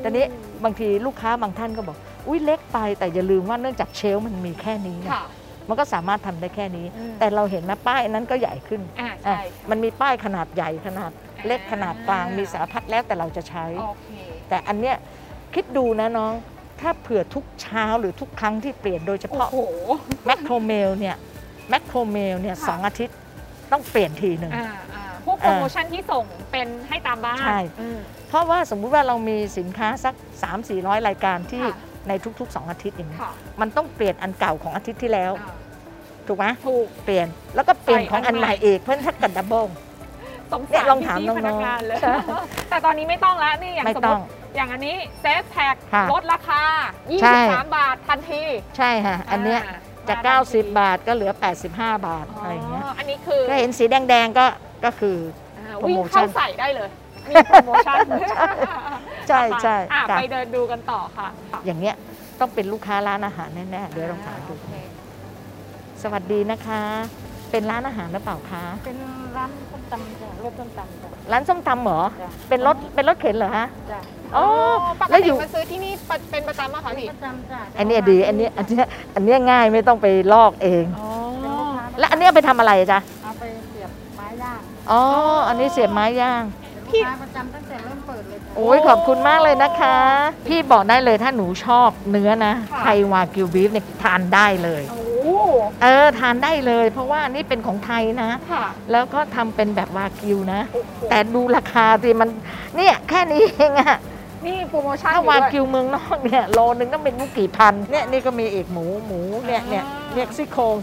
[0.00, 0.24] แต่นี้
[0.64, 1.96] บางทีลูกค้าบางท่านก็บอก
[2.28, 5.24] อุ้ยเล็กไปแต่อย่าลืมว่าเนื่องจากเชลฟ์มันมีแค่นี้นะค่ะ
[5.68, 11.10] มันก็สามารถทำได้แค่นี้อืมแต่เราเห็นนะป้ายนั้นก็ใหญ่ขึ้นอ่าอะใช่มันมีป้ายขนาดใหญ่ขนาด
[11.46, 14.08] เล็กอ่าขนาดกลางมีสารพัดแล้วแต่เราจะใช้โอเค
[14.48, 14.96] แต่อันเนี้ย
[15.54, 16.32] คิดดูนะน้อง
[16.80, 19.60] ถ้าเผื่อทุกเช้าหรือทุกครั้งที่เปลี่ยนโดยเฉโอ้พาะโห
[20.26, 21.16] แมคโครเมลเนี่ย
[21.68, 23.16] แมคโครเมลเนี่ยค่ะสองอาทิตย์
[23.72, 31.76] ต้องเปลี่ยนทีหนึ่งอ่าอ่าพวกโปรโมชั่นที่ส่งเป็นให้ตามบ้านใช่อืมเพราะว่าสมมุติว่าเรามีสินค้าสัก 3 4 0 0 รายการที่ค่ะ
[32.08, 35.54] ในทุกๆ 2 อาทิตย์อย่างนี้ยค่ะมันต้องเปลี่ยนอันเก่าของอาทิตย์ที่แล้วอ่า
[36.26, 39.64] ถูกไหมถูกเปลี่ยนแล้วก็เปลี่ยนใส่ของอัอันนใหใหม่ม่อีกเพื่อนถ้ากันดับเบิล
[40.52, 42.14] สงเนี่สายรลองถามพี่น้องๆๆพนักงานเลยใช่
[42.70, 44.22] แต่ตอนนี้ไม่ต้องแล้วนี่อย่างไม่สมต้มอง ติ
[44.56, 46.62] อย่างอันนี้เซฟแท็กค่ะลดราคา
[47.22, 48.42] ใช่ 23 บาททันที
[48.76, 49.74] ใช่ค่ะ อันเนี้ยอ่
[50.08, 51.32] จาก มทันที90 บาทก็เหลือ
[51.68, 54.46] 85 บาทอะไรอย่างเงี้ย อันนี้คือก็เห็นสีแดงๆก็
[54.84, 55.16] ก็คือ
[55.58, 56.88] อ่าโปรวิ่งโมชั่เข้านใส่ได้เลย
[57.30, 57.98] มีโปรโมชั่น
[59.28, 61.28] ใช่ใช่อะค่ะ ไปเดินดูกันต่อค่ะ
[61.66, 61.94] อย่างเงี้ย
[62.40, 64.72] ต้องเป็นลูกค้าร้านอาหารแน่ๆเดี๋ยวลองถามดู โอเค
[66.02, 66.82] สวัสดีนะคะ
[67.50, 68.96] เป็นร้านอาหารหรือเปล่าคะ เป็น
[69.36, 74.00] ร้านส้มตำจ้ะรถส้มตำจ้ะ ร้านส้มตำเหรอ จ้ะ เป็นรถ เป็นรถเข็นเหรอฮะ จ้ะ
[74.36, 74.44] อ๋อ
[75.00, 81.08] ปกแล้วอติยู่ มาซื้อที่นี่ปะเป็นประจำอะคะพี่ประจำจ้ะอันเนี้ยดี อันเนี้ยอันเนี้ยอันเนี้ยง่ายไม่ต้องไปลอกเองอ๋อ
[81.40, 85.00] เป็นลูกค้าแล้วอันเนี้ยไปทำอะไรจ๊ะ เอาไปเสียบไม้ย่างอ๋อ
[85.48, 89.96] อันนี้เสียบไม้ย่าง เป็นลูกค้าประจำตั้งแต่เริ่มเปิดเลยจ้ะ โอ้ยขอบคุณมากเลยนะคะ
[90.46, 95.00] พี่บอกได้เลยถ้าหนูชอบเนื้อนะ ไทยวากิวบีฟเนี่ยทานได้เลย โอ้
[95.82, 102.28] เออทานได้เลย เพราะว่านี่เป็นของไทยนะค่ะ แล้วก็ทำเป็นแบบวากิวนะโอ้โหแต่ดูราคาสิมัน
[102.76, 103.98] เนี่ยแค่นี้เองอะ
[104.46, 110.76] นี่โปรโมชั่นถ้าอยู่วาด้วยกิวเมืองนอกเนี่ยโลนึงต้องเป็นมุกกี่พันเนี่ยนี่ก็มีอีกหมูหมูเนี่ยเนี่ยอ่าเนี่ยซี่โครง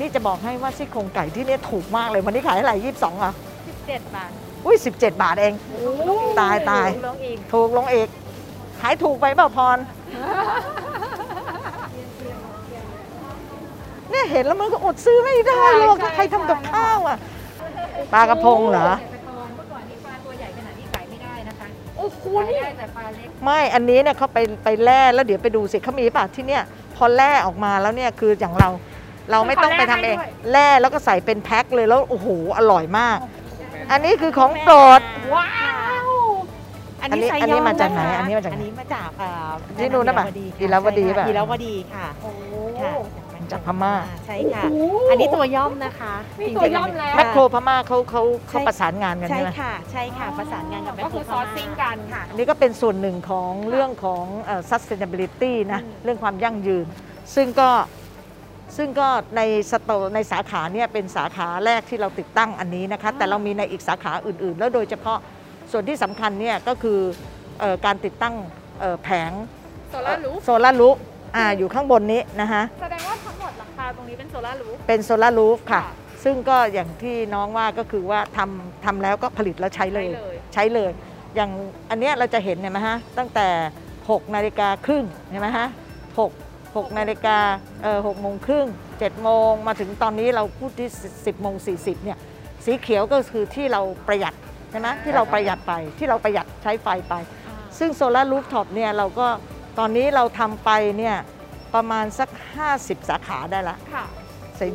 [0.00, 3.32] นี่จะบอกให้ว่าซี่โครงไก่ที่เนี่ยถูกมากเลยวันนี้ขายเท่าไหร่ยี่สิบสองอะ
[3.74, 4.30] 17บาท
[4.64, 8.08] อุ้ยสิบเจ็ดบาทเองโอ้ตายตายลงอีกถูกลงอีก
[8.80, 9.78] ขายถูกไปเปล่าพร
[14.14, 17.18] เนี่ยเห็นแล้วมันก็อดซื้อไม่ได้หรอกใช่ถ้าใครทำกับใช่ข้าวอะ
[18.12, 21.66] ปลากระพงเหรอแต่ปลาทองเมื่อก่อนนี้ปลาตัวใหญ่ขนาดนี้ขายไม่ได้นะคะ
[21.98, 26.62] โอ้โหขายนี่ได้แต่ปลาเล็กไม่อันนี้เนี่ยเขาไปไปแล่แล้วเดี๋ยวไปดูสิเขามีป่ะที่เนี่ย
[26.96, 28.68] พอแล่ออกมาแล้วเนี่ยคืออย่างเรา
[29.30, 30.16] เราไม่ต้องไปทำเอง
[30.52, 33.18] แล่แล้วก็ใส่เป็นแพ็คเลยแล้วโอ้โหอร่อยมาก
[33.90, 35.00] อันนี้คือของโปรด
[35.34, 35.48] ว้า
[36.06, 36.08] ว
[37.00, 42.30] อันอันนี้นี้ไซอันนี้ย่อมาจากไหนะคะอันนี้มาจากไหนอันนี้มาจากเอ่อที่นู่นนะปะค่ะอีราวดีใช่ค่ะปะอีราวดีค่ะโอ้
[42.82, 42.92] ค่ะ
[43.52, 43.94] จากพม่า
[44.26, 44.62] ใช่ค่ะ
[45.10, 56.86] อันนี้ตัวย่อมนะคะนี่จริงๆตัวย่อมแล้วแมคโครพม่าเขาเขาเขาประสานงานกันใช่ใช่ไหมค่ะใช่ค่ะประสานงานกับแมคก็โครคือซอร์ซิ่งกันค่ะอันนี้ก็เป็นส่วนหนึ่งของเรื่องของเอ่อ sustainability นะอืมเรื่องความยั่งยืน
[57.34, 57.70] ซึ่งก็
[58.76, 65.18] ซึ่งก็ใน store ในสาขาเนี่ยเป็นสาขาแรกที่เราติดตั้งอันนี้นะคะ แต่เรามีในอีกสาขาอื่น ๆ แล้วโดยเฉพาะ
[65.72, 66.98] ส่วนที่สำคัญเนี่ยก็คือ
[67.60, 68.34] เอ่อการติดตั้ง
[68.80, 69.30] เอ่อแผง
[69.90, 70.96] solar roof solar roof
[71.36, 80.90] อ่าอยู่ข้างบนนี้นะคะแสดงว่าาตรงนี้เป็น solar roof เป็น solar roof ค่ะค่ะ ซึ่งก็อย่างที่น้องว่าก็คือว่าทำทำแล้วก็ผลิตแล้วใช้เลยใช้เลยใช้เลย
[81.34, 81.50] อย่าง
[81.90, 83.48] อันเนี้ยเราจะเห็นเนี่ยไหมฮะตั้งแต่
[83.90, 85.68] 6 นาฬิกาครึ่งเห็นไหมฮะ
[86.28, 87.38] 6 6นาฬิกา
[87.82, 92.18] เออ6โมงครึ่ง7โมงมาถึงตอนนี้เราพูดที่ 10โมง40เนี่ย
[92.64, 94.34] สีเขียวก็คือที่เราประหยัด
[94.70, 97.14] ใช่ไหมที่เราประหยัดไปที่เราประหยัดใช้ไฟไป
[97.78, 99.26] ซึ่งโซลารูฟท็อปเนี่ยเราก็
[99.78, 101.16] ตอนนี้เราทำไปเนี่ย
[101.74, 102.28] ประมาณสัก
[102.68, 104.04] 50 สาขาได้ละค่ะ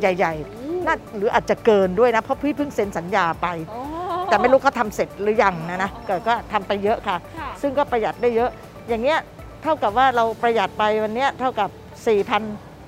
[0.00, 3.80] ใหญ่ๆน่าหรืออาจจะเกินด้วยนะ เพราะพี่เพิ่งเซ็นสัญญาไปโอ้
[4.26, 8.50] แต่ไม่รู้เขาทำเสร็จหรือยังนะนะเกิดก็ทำไปเยอะค่ะค่ะ ซึ่งก็ประหยัดได้เยอะ
[8.88, 9.18] อย่างเงี้ย
[9.62, 11.70] เท่ากับว่าเราประหยัดไปวันเนี้ยเท่ากับ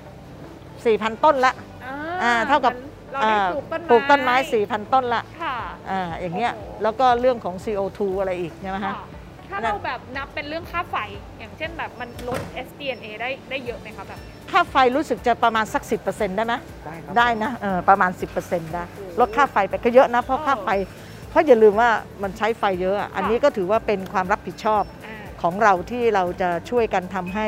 [0.03, 1.53] 4,000 4,000 ต้นละ
[2.23, 2.73] อ่าเท่ากับ
[3.13, 4.35] เราได้อ่าปลูกต้นไม้ปลูกต้นไม้
[4.83, 5.55] 4,000 ต้นละค่ะ
[5.89, 8.95] อ่าอย่างเงี้ยโอ้โหแล้วก็เรื่องของ CO2 อะไรอีกใช่ไหมค่ะฮะ
[9.53, 10.95] ถ้าเราแบบนับเป็นเรื่องค่าไฟ
[11.39, 14.19] อย่างเช่นแบบมันลด SDNA ได้ได้เยอะไหมคะแบบ
[14.51, 16.53] ค่าไฟรู้สึกจะประมาณสัก 10%ได้ไหม
[17.17, 18.11] ได้นะเออประมาณ
[18.43, 18.83] 10%ได้
[19.19, 20.69] ลดค่าไฟไปก็เยอะนะ เพราะค่าไฟ
[21.29, 21.89] เพราะอย่าลืมว่า
[22.23, 27.45] มันใช้ไฟเยอะอะอันนี้ก็ถือว่าเป็นความรับผิดชอบอ่าของเราที่เราจะช่วยกันทำให้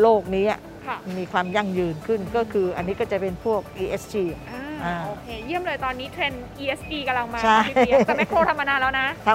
[0.00, 4.14] โลกนี้อะค่ะมีความยั่งยืนขึ้นก็คืออันนี้ก็จะเป็นพวก ESG
[4.50, 9.34] อ่า อ่า โอเค เยี่ยมเลยตอนนี้เทรนด์ ESG กำลังมาใช่พี่เปียกแต่แมคโครทำมานานแล้วนะ ทอ่า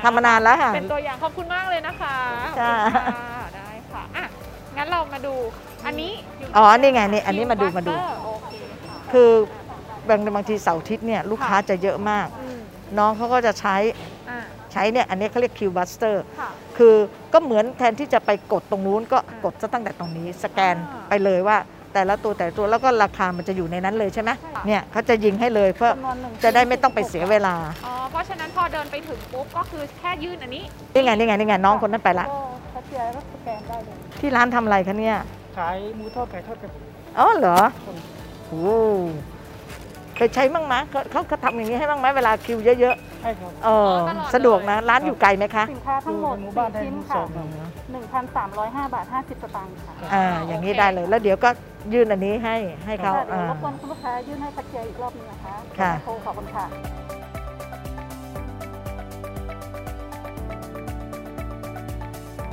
[0.00, 4.24] ำทำมานานแล้วค่ะ เป็นตัวอย่างขอบคุณมากเลยนะคะขอบจ้าคุณค่ะได้ค่ะอะ
[4.76, 5.34] งั้นเรามาดู
[5.86, 7.92] อันนี้ยู่อ๋อนี่ไงนี่อันนี้มาดูมาดู
[8.24, 8.52] โอเค
[8.86, 9.30] ค่ะคือ
[10.08, 12.58] บางบางทีเสาร์อาทิตย์เนี่ยลูกค้าจะเยอะมากอืม
[12.98, 13.76] น้องเขาก็จะใช้
[14.30, 14.38] อ่า
[14.72, 16.94] ใช้เนี่ยอันนี้เขาเรียก Q Buster ค่ะ คือ
[17.32, 21.56] ก็เหมือนแทนที่จะไปกดตรงนู้นก็อ่ากกดซะตั้งแต่ตรงนี้สแกนอ่า ไปเลยว่า
[21.94, 27.54] แต่ละตัวแต่ละตัวแล้วก็ราคามันจะอยู่ในนั้นเลยใช่ไหมค่ะ เนี่ยเขาจะยิงให้เลยเพื่อจำนวนหนึ่งจะได้ไม่ต้องไปเสียเวลา
[27.86, 32.38] อ๋อเพราะฉะนั้นพอเดินไปถึงปุ๊บก็คือแค่ยื่นอันนี้นี่ไงนี่ไงนี่ไงน้องคนนั้นไปละ ก็
[32.74, 35.16] คัดเจอแล้วก็สแกนได้เลย ที่ร้านทำอะไรคะเนี่ย
[35.56, 36.82] ขายหมูทอดไก่ทอดครับผม
[37.18, 37.58] อ๋อเหรอ
[38.48, 38.64] โอ้
[40.16, 47.70] เคยใช้บ้างไหมเขาเขาเขาทำอย่างนี้ให้บ้างไหมเวลาคิวเยอะใช่ครับๆเออตลอดเลย สะดวกนะร้านอยู่ไกลไหมคะสินค้าทั้งหมดหมู่บ้านไทยชิ้นหมู่ค่ะสองครับ
[48.86, 51.50] 1,305 บาท 50 สตางค์ค่ะอ่าอย่างนี้ได้เลยแล้วเดี๋ยวก็
[51.92, 56.64] ยื่นอันนี้ให้ให้เขาค่ะเดี๋ยวอ่า รบกวนคุณลูกค้ายื่นให้คัดเจออีกรอบหนึงนะคะค่ะ โทรขอบคุณค่ะ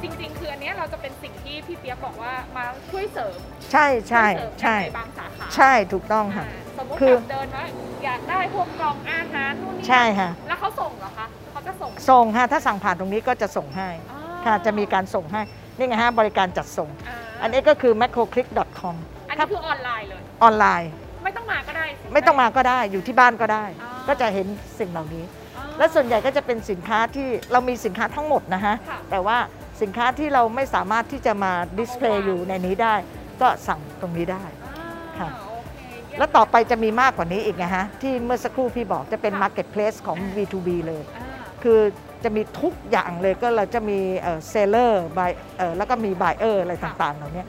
[0.04, 3.38] จริง ๆ คืออันเนี้ยเราจะเป็นสิ่งที่พี่เปียกบอกว่ามาช่วยเสริม
[3.72, 7.66] ใช่ใช่วยเสริมใช่ในบางสาขาใช่ถูกต้องค่ะ อ่าสมมติคือ แบบเดินว่า
[8.06, 15.42] อยากได้พวกกล่องอาหารนู่นนี่ใช่ค่ะ แล้วเขาส่งเหรอคะเขาจะส่งส่งค่ะถ้าสั่งผ่านตรงนี้ก็จะส่งให้อ๋อค่ะจะมีการส่งให้
[15.78, 18.96] นี่ไงฮะบริการจัดส่งาอันนี้ก็คือ macroclick.com
[19.30, 20.92] อันนี้คือออนไลน์เลย ออนไลน์
[21.24, 24.48] ไม่ต้องมาก็ได้ไม่ต้องมาก็ได้อยู่ที่บ้านก็ได้ อ๋อ ก็จะเห็น
[24.80, 25.24] สิ่งเหล่านี้
[25.58, 29.38] อ๋อ และส่วนใหญ่ก็จะเป็นสินค้าที่เรามีสินค้าทั้งหมดนะฮะ ค่ะ แต่ว่า
[29.82, 32.96] สินค้าที่เราไม่สามารถที่จะมา display อยู่ในนี้ได้
[33.42, 41.28] ก็สั่งตรงนี้ได้อ่าค่ะโอเคเยี่ยมแล้วต่อไปจะมีมากกว่านี้อีกนะฮะ ที่เมื่อสักครู่พี่บอกจะเป็น Marketplace ของ B2B เลยอ่า
[41.64, 41.80] คือ
[42.24, 44.00] จะมีทุกอย่างเลยก็เราจะมี
[44.50, 45.32] seller buy
[45.78, 47.44] แล้วก็มีบ u เออร์อะไรต่างๆเหล่านี้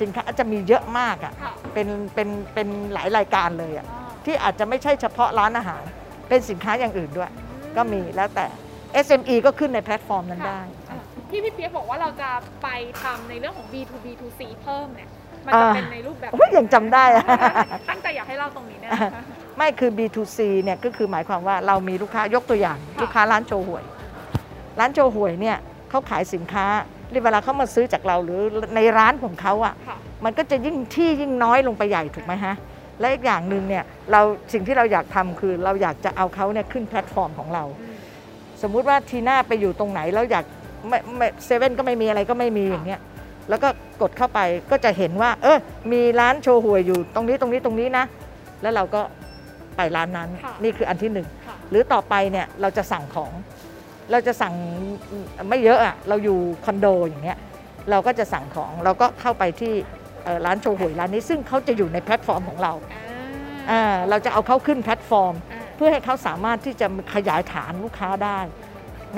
[0.00, 5.82] สินค้าจะมีเยอะมากอะค่ะเป็นเป็นเป็นหลายรายการเลยอะอ่าที่อาจจะไม่ใช่เฉพาะร้านอาหาร
[6.28, 7.30] เป็นสินค้าอย่างอื่นด้วย
[7.76, 8.46] ก็มีแล้วแต่
[9.06, 10.85] SME ก็ขึ้นในแพลตฟอร์มนั้นได้ค่ะ
[11.30, 12.30] ที่พี่เปียกบอกว่าเราจะ
[12.62, 12.68] ไป
[13.02, 15.08] ทำในเรื่องของ B2B2C เพิ่มเนี่ย
[15.46, 17.24] มันจะอ่าเป็นในรูปแบบโอ้ยยังจำได้อะ
[17.90, 19.22] ตั้งใจอยากให้เล่าตรงนี้เนี่ยนะคะ
[19.56, 23.84] ไม่คือ B2C เนี่ยก็คือหมายความว่าเรามีลูกค้ายกตัวอย่างค่ะลูกค้าร้านโชห่วย
[24.78, 25.56] ร้านโชห่วยเนี่ย
[25.90, 26.66] เขาขายสินค้า
[27.12, 28.40] ที่เวลาเขามาซื้อจากเราหรือ
[28.74, 32.54] ในร้านของเขาอะค่ะมันก็จะยิ่งที่ยิ่งน้อยลงไปใหญ่ถูกไหมฮะ
[33.00, 34.20] และอีกอย่างหนึ่งเนี่ยเรา
[34.52, 37.96] สิ่งที่เราอยากทำคือเราอยากจะเอาเขาเนี่ยขึ้นแพลตฟอร์มของเราอืม
[38.62, 40.44] สมมุติว่าทีหน้าไปอยู่ตรงไหนแล้วอยาก
[40.88, 43.00] ไม่ไม่เซเว่นก็ไม่มีอะไรก็ไม่มีอย่างเงี้ย
[43.48, 43.68] แล้วก็
[44.02, 45.58] กดเข้าไปก็จะเห็นว่า เออ
[45.92, 48.04] มีร้านโชว์หวยอยู่ตรงนี้ตรงนี้ตรงนี้นะ
[48.62, 49.00] แล้วเราก็
[49.76, 53.32] ไปร้านนั้นค่ะนี่คืออันที่หนึ่งค่ะหรือต่อไปเนี่ยเราจะสั่งของ
[54.10, 54.54] เราจะสั่ง
[55.48, 57.38] ไม่เยอะอะเราอยู่คอนโดอย่างเงี้ย
[57.90, 59.72] เราก็จะสั่งของเราก็เข้าไปที่
[60.24, 63.02] เอ่อร้านโชห่วยร้านนี้ ซึ่งเขาจะอยู่ในแพลตฟอร์มของเราอ่า
[63.70, 68.38] อ่าเราจะเอาเขาขึ้นแพลตฟอร์มอ่าเพื่อให้เขาสามารถที่จะขยายฐานลูกค้าได้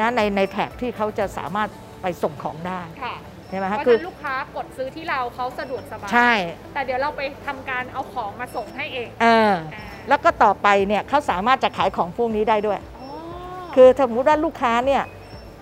[0.01, 1.69] นะในในแท็กที่เขาจะสามารถ
[2.03, 3.15] ไปส่งของได้ค่ะ
[3.49, 6.33] ใช่ไหมเพราะฉะคือนั้นคือลูกค้ากดซื้อที่เราเขาสะดวกสบายใช่
[6.73, 13.09] แต่เดี๋ยวเราไปทำการเอาของมาส่งให้เองเอออ่าแล้วก็ต่อไปเนี่ยเขาสามารถจะขายของพวกนี้ได้ด้วย อ๋อ
[13.75, 15.03] คือถ้าสมมติว่าลูกค้าเนี่ย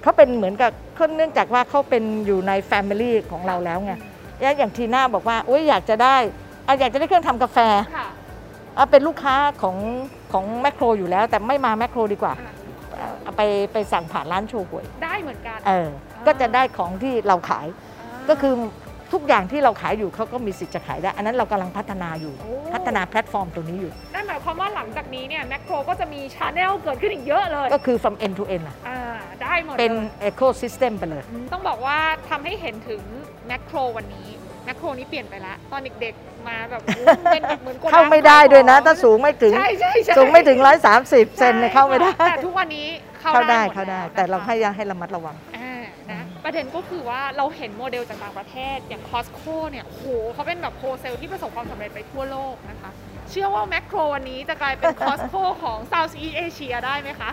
[0.03, 3.93] เขาเป็นเหมือนกับเขาเนื่องจากว่าเขาเป็นอยู่ใน family ของเราแล้วไง
[4.41, 6.17] แล้วอย่างทีน่าบอกว่าโอ้ยอยากจะได้
[6.67, 7.59] อะอยากจะได้เครื่องทำกาแฟ
[7.97, 8.09] ค่ะ
[8.79, 9.77] อะเป็นลูกค้าของ
[10.33, 12.56] ของแมคโครอยู่แล้ว แต่ไม่มาแมคโครดีกว่า อ่าเอา
[13.37, 15.89] ไปไปสั่งผ่านร้านโชห่วย ได้เหมือนกันเออ
[16.27, 18.55] ก็จะได้ของที่เราขายาก็คือ
[19.13, 28.99] ทุกอย่างที่เราขายอยู่เขาก็มีสิทธิ์จะขายได้ อันนั้นเรากำลังพัฒนาอยู่โอ้พัฒนาแพลตฟอร์มตัวนี้อยู่ นั่นหมายความว่าหลังจากนี้เนี่ยแมคโครก็จะมี channel เกิดขึ้นอีกเยอะเลย ก็คือ from end to end อะอ่า
[29.43, 31.99] ได้หมดเป็น ลย ecosystem ไปเลย ต้องบอกว่า
[32.31, 33.03] ทำให้เห็นถึง
[33.47, 34.29] แมคโครวันนี้
[34.65, 40.59] แมคโครนี้เปลี่ยนไปแล้วตอนเด็กๆมาแบบโอ้โหเป็นแบบเหมือนโกดังเข้าไม่ได้ด้วยนะ ถ้าสูงไม่ถึง ใช่ใช่ใช่สูงไม่ถึง
[40.99, 42.89] 130 เซนเนี่ยเข้าไม่ได้ แต่ทุกวันนี้
[43.33, 52.91] เข้าเข้าได้หมเข้าได้ล้วแต่เรานะคะให้ให้ระมัดระวังอ่านะประเด็นก็คือว่าเราเห็นโมเดลจากต่างประเทศอย่าง Costco เนี่ยโอ้โหเขาเป็นแบบโฮเซลที่ประสบความสำเร็จไปทั่วโลกนะคะ
[53.31, 57.31] เชื่อว่าแมคโครวันนี้จะกลายเป็น Costco ของ Southeast Asia ได้ไหมคะ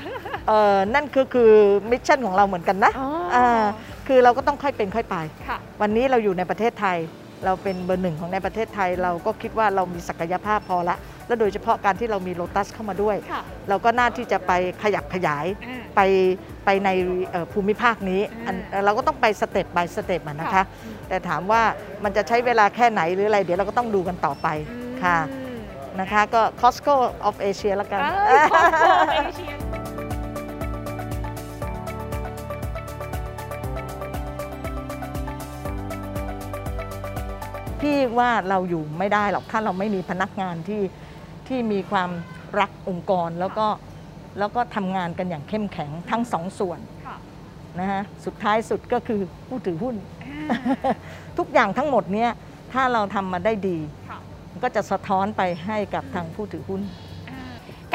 [0.49, 1.51] เออนั่นคือคือ
[1.91, 3.63] mission ของเราเหมือนกันนะอ๋ออ่า
[4.07, 6.97] คือเราก็ต้องค่อยเป็นค่อยไปค่ะวันนี้เราอยู่ในประเทศไทย
[7.45, 10.97] เราเป็นเบอร์หนึ่งของในประเทศไทย เราก็คิดว่าเรามีศักยภาพพอละ
[11.27, 14.51] และโดยเฉพาะการที่เรามีโ o ตัสเข้ามาด้วยค่ะเราก็น่าที่จะไป
[14.83, 16.01] ขยับขยายอ่าไป
[16.65, 16.89] ไปใน
[17.31, 20.63] เอ่อภูมิภาคนี้อ่าอันเราก็ต้องไปสเต็ป by สเต็ปนะคะค่ะ
[21.07, 21.61] แต่ถามว่า
[22.03, 24.47] มันจะใช้เวลาแค่ไหนหรืออะไร เดี๋ยวเราก็ต้องดูกันต่อไป
[25.03, 25.57] ค่ะอืม
[25.99, 26.95] นะคะก็ Costco
[27.27, 29.53] of Asia ละกันเอ้ย Costco เอเชีย
[37.81, 40.81] พี่ว่าเราอยู่ไม่ได้หรอกถ้าเราไม่มีพนักงานที่
[41.47, 42.09] ที่มีความ
[42.59, 43.67] รักองค์กรแล้วก็
[44.39, 47.17] แล้วก็ทำงานกันอย่างเข้มแข็งทั้งสองส่วนค่ะ
[47.79, 50.57] นะฮะสุดท้ายสุดก็คือผู้ถือหุ้นอ่า
[51.37, 52.29] ทุกอย่างทั้งหมดเนี้ย
[52.73, 53.77] ถ้าเราทำมาได้ดี
[54.09, 54.19] ค่ะ
[54.51, 57.02] มันก็จะสะท้อนไปให้กับทางผู้ถือหุ้นอ่า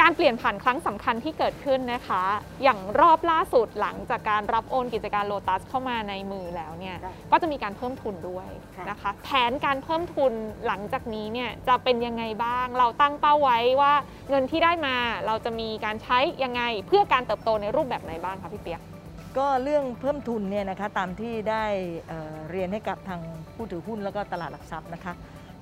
[0.09, 2.23] การเปลี่ยนผ่านครั้งสำคัญที่เกิดขึ้นนะคะ
[2.63, 10.33] อย่างรอบล่าสุดหลังจากการรับโอนกิจการโลตัสเข้ามาในมือแล้วเนี่ยค่ะก็จะมีการเพิ่มทุนด้วยค่ะนะคะ แผนการเพิ่มทุน
[10.67, 13.93] หลังจากนี้เนี่ยจะเป็นยังไงบ้าง เราตั้งเป้าไว้ว่า
[14.29, 14.95] เงินที่ได้มา
[15.25, 18.81] เราจะมีการใช้ยังไงเพื่อการเติบโตในรูปแบบไหนบ้างคะพี่เปียก
[19.37, 21.63] ก็เรื่องเพิ่มทุนเนี่ยนะคะตามที่ได้
[22.07, 23.21] เอ่อเรียนให้กับทาง
[23.55, 25.13] ผู้ถือหุ้นแล้วก็ตลาดหลักทรัพย์นะคะ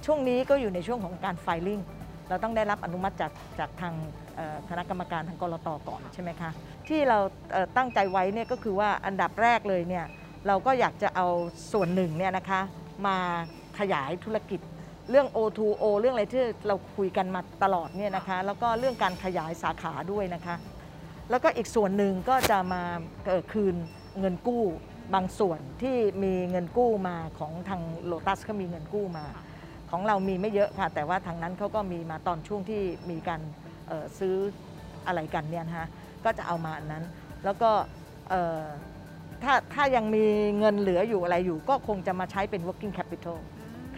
[0.06, 1.82] ช่วงนี้ก็อยู่ในช่วงของการไฟลิ่ง
[2.30, 4.27] เราต้องได้รับอนุมัติจากจากทางเอ่อ
[4.70, 6.50] คณะกรรมการทางกรตก่อนใช่ไหมคะ
[6.88, 7.20] ที่เรา
[7.78, 10.06] ตั้งใจไว้เนี่ยก็คือว่าอันดับแรกเลยเนี่ย
[10.48, 11.28] เราก็อยากจะเอา
[11.72, 12.62] ส่วนหนึ่งเนี่ยนะคะ
[13.08, 13.18] มา
[13.80, 14.60] ขยายธุรกิจ
[15.10, 20.56] เรื่อง O2O เรื่องอะไรที่เราคุยกันมาตลอดเนี่ยนะคะแล้วก็เรื่องการขยายสาขาด้วยนะคะ
[21.30, 22.82] แล้วก็อีกส่วนหนึ่งก็จะมา
[23.54, 23.76] คืน
[24.20, 24.64] เงินกู้
[25.14, 29.26] บางส่วนที่มีเงินกู้มาของทางโ o ตัสเขามีเงินกู้มา
[29.92, 33.42] ของเรามีไม่เยอะค่ะ แต่ว่าทางนั้นเขาก็มีมาตอนช่วงที่มีการ
[34.20, 34.36] ซื้อ
[35.08, 35.88] อะไรกันเนี่ยนะฮะ
[36.26, 37.04] ก็จะเอามาอันนั้น
[37.46, 37.72] แล้วก็
[38.30, 38.64] เอ่อ
[39.44, 40.26] ถ้าถ้ายังมี
[40.60, 43.38] เงินเหลืออยู่อะไรอยู่ ก็คงจะมาใช้เป็น working capital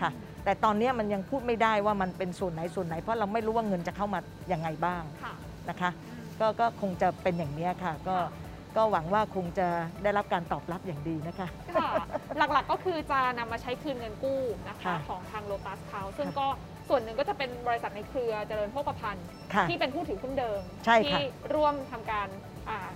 [0.01, 0.11] ค่ะ
[0.43, 4.19] แต่ตอนนี้มันยังพูดไม่ได้ว่ามันเป็นส่วนไหนส่วนไหน เพราะเราไม่รู้ว่าเงินจะเข้ามา
[4.53, 5.33] ยังไงบ้างค่ะ
[5.69, 5.91] นะคะ
[6.39, 8.15] ก็ก็คงจะเป็นอย่างนี้ค่ะ ก็
[8.77, 9.67] ก็หวังว่าคงจะ
[10.03, 11.89] ได้รับการตอบรับอย่างดีนะคะค่ะ
[12.37, 16.47] หลักๆก็คือจะนำมาใช้คืนเงินกู้นะคะค่ะของทางโลตัสเขาซึ่งค่ะก็
[16.89, 21.17] ส่วนหนึ่งก็จะเป็นบริษัทในเครือเจริญโภคภัณฑ์ ค่ะที่เป็นผู้ถือหุ้นเดิม ใช่ค่ะ ที่
[21.55, 22.27] ร่วมทำการ
[22.69, 22.89] อ่า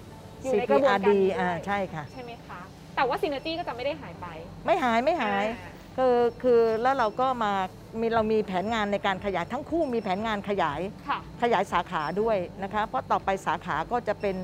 [0.44, 2.62] อยู่ในกระบวนการ CPRD นี้ด้อ่าวยใช่ค่ะ ใช่ไหมคะ
[2.96, 4.28] แต่ว่าซินเนจี้ก็จะไม่ได้หายไป
[4.66, 7.54] ไม่หายไม่หาย อ่คือคือแล้วเราก็มา
[8.00, 10.80] มีเรามีแผนงานในการขยายทั้งคู่มีแผนงานขยาย
[11.10, 14.38] ค่ะ ขยายสาขาด้วยนะคะ เพราะต่อไปสาขาก็จะเป็น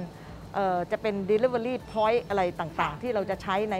[0.54, 3.76] เอ่อจะเป็น delivery point อะไรต่างๆค่ะที่เราจะใช้ใน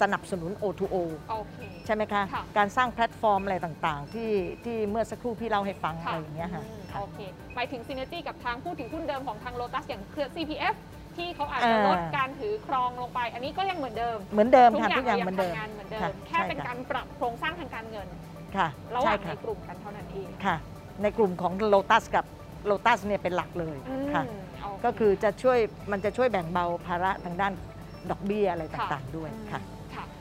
[0.00, 0.96] สนับสนุน O2O
[1.30, 4.30] โอเคใช่ไหมคะค่ะการสร้างแพลตฟอร์มอะไรต่างๆ ที่
[4.64, 7.18] ที่เมื่อสักครู่พี่เล่าให้ฟังอะไรอย่างเงี้ยค่ะอืมค่ะโอเค
[7.54, 10.74] หมายถึง synergy กับทางผู้ถือหุ้นเดิมของทางโลตัสอย่างเครือ CPF
[11.16, 18.08] ที่เขาอาจจะอ่าลดการถือครองลงไป อันนี้ก็ยังเหมือนเดิม เหมือนเดิมทุกค่ะอย่างทุกอย่างเราเหมือนเดิมทำงานเหมือนเดิมค่ะแค่เป็นใช่ค่ะการปรับโครงสร้างทางการเงิน
[18.56, 20.56] ค่ะระหว่างใช่ในค่ะกลุ่มกันเท่านั้นเองค่ะ
[21.02, 22.24] ในกลุ่มของโ o ตัสกับ
[22.66, 24.22] โ o ตัสเนี่ยเป็นหลักเลยอืมค่ะ
[24.60, 25.58] โเก็คือจะช่วย
[25.92, 27.52] มันจะช่วยแบ่งเบาภาระทางด้าน
[28.10, 29.60] ดอกเบี้ยอะไรค่ะต่างๆด้วยค่ะค่ะ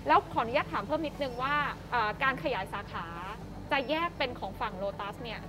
[0.09, 1.55] แล้วขออนุญาตถามเพิ่มนิดนึงว่า
[1.91, 3.05] เอ่อการขยายสาขา
[3.71, 5.39] จะแยกเป็นของฝั่งโ o ตัสเนี่ย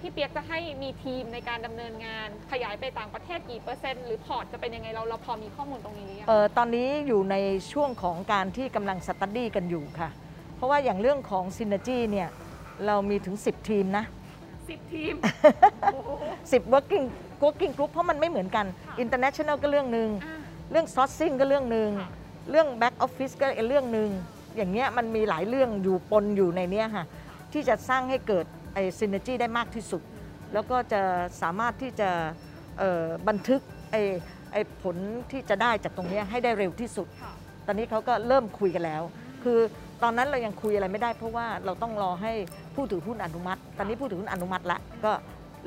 [0.00, 7.36] พี่เปียกจะให้มีทีมในการดำเนินงานขยายไปต่างประเทศกี่เปอร์เซ็นต์หรือพอร์ตจะเป็นยังไงเราเราพอมีข้อมูลตรงนี้หรือยังเออตอนนี้อยู่ใน
[7.72, 10.08] ช่วงของการที่กำลังสตัดดี้กันอยู่ค่ะ
[10.56, 12.28] เพราะว่าอย่างเรื่องของ Synergy เนี่ย
[12.86, 14.04] เรามีถึง 10 ทีมนะ
[14.68, 15.14] สิบทีม
[15.94, 17.06] 10 working
[17.44, 20.38] working group เพราะมันไม่เหมือนกันค่ะ international ก็เรื่องหนึ่งอ่า
[20.70, 22.10] เรื่อง sourcing ก็เรื่องหนึ่งค่ะ
[22.50, 24.08] เรื่อง back office ก็อีกเรื่องหนึ่ง
[24.56, 27.04] อย่างเงี้ยมันมีหลายเรื่องอยู่ปนอยู่ในเนี้ยค่ะ
[27.52, 28.44] ที่จะสร้างให้เกิด
[28.74, 30.02] ไอ้ synergy ได้มากที่สุด
[30.52, 31.02] แล้วก็จะ
[31.42, 32.10] สามารถที่จะ
[32.78, 34.02] เอ่อบันทึกไอ้
[34.52, 34.96] ไอ้ผล
[35.32, 37.32] ที่จะได้จากตรงเนี้ยให้ได้เร็วที่สุดค่ะ
[37.66, 39.02] ตอนนี้เขาก็เริ่มคุยกันแล้ว
[39.44, 39.58] คือ
[40.02, 42.32] ตอนนั้นเรายังคุยอะไรไม่ได้เพราะว่าเราต้องรอให้
[42.74, 45.12] ผู้ถือหุ้นอนุมัติ ตอนนี้ผู้ถือหุ้นอนุมัติละก็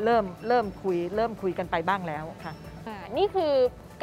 [0.04, 2.54] เริ่มเริ่มคุยเริ่มคุยกันไปบ้างแล้วค่ะ
[2.88, 3.54] อ่านี่คือ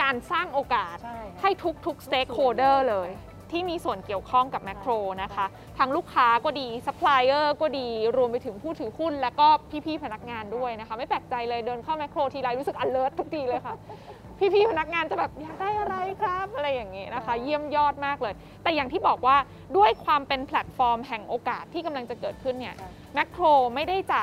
[0.03, 1.51] การสร้างโอกาสใช่ให้
[1.87, 3.11] ทุกๆ stakeholder เลย
[3.51, 4.91] ที่มีส่วนเกี่ยวข้องกับแมคโคร
[5.23, 5.47] นะคะ
[5.79, 9.47] ทางลูกค้าก็ดีซัพพลายเออร์ก็ดีรวมไปถึงผู้ถือหุ้น แล้วก็
[9.87, 13.75] พี่ๆพนักงานด้วยนะคะ ไม่แปลกใจเลยเดินเข้าแมคโครทีไรรู้สึก alert ทุกทีเลยค่ะ
[14.55, 19.37] พี่ๆพนักงานจะแบบอยากได้อะไรครับ อะไรอย่างนี้นะคะ เยี่ยมยอดมากเลย แต่อย่างที่บอกว่า
[19.77, 23.45] ด้วยความเป็นแพลตฟอร์มแห่งโอกาสที่กำลังจะเกิดขึ้นเนี่ยค่ะแมคโคร
[23.75, 24.23] ไม่ได้จะ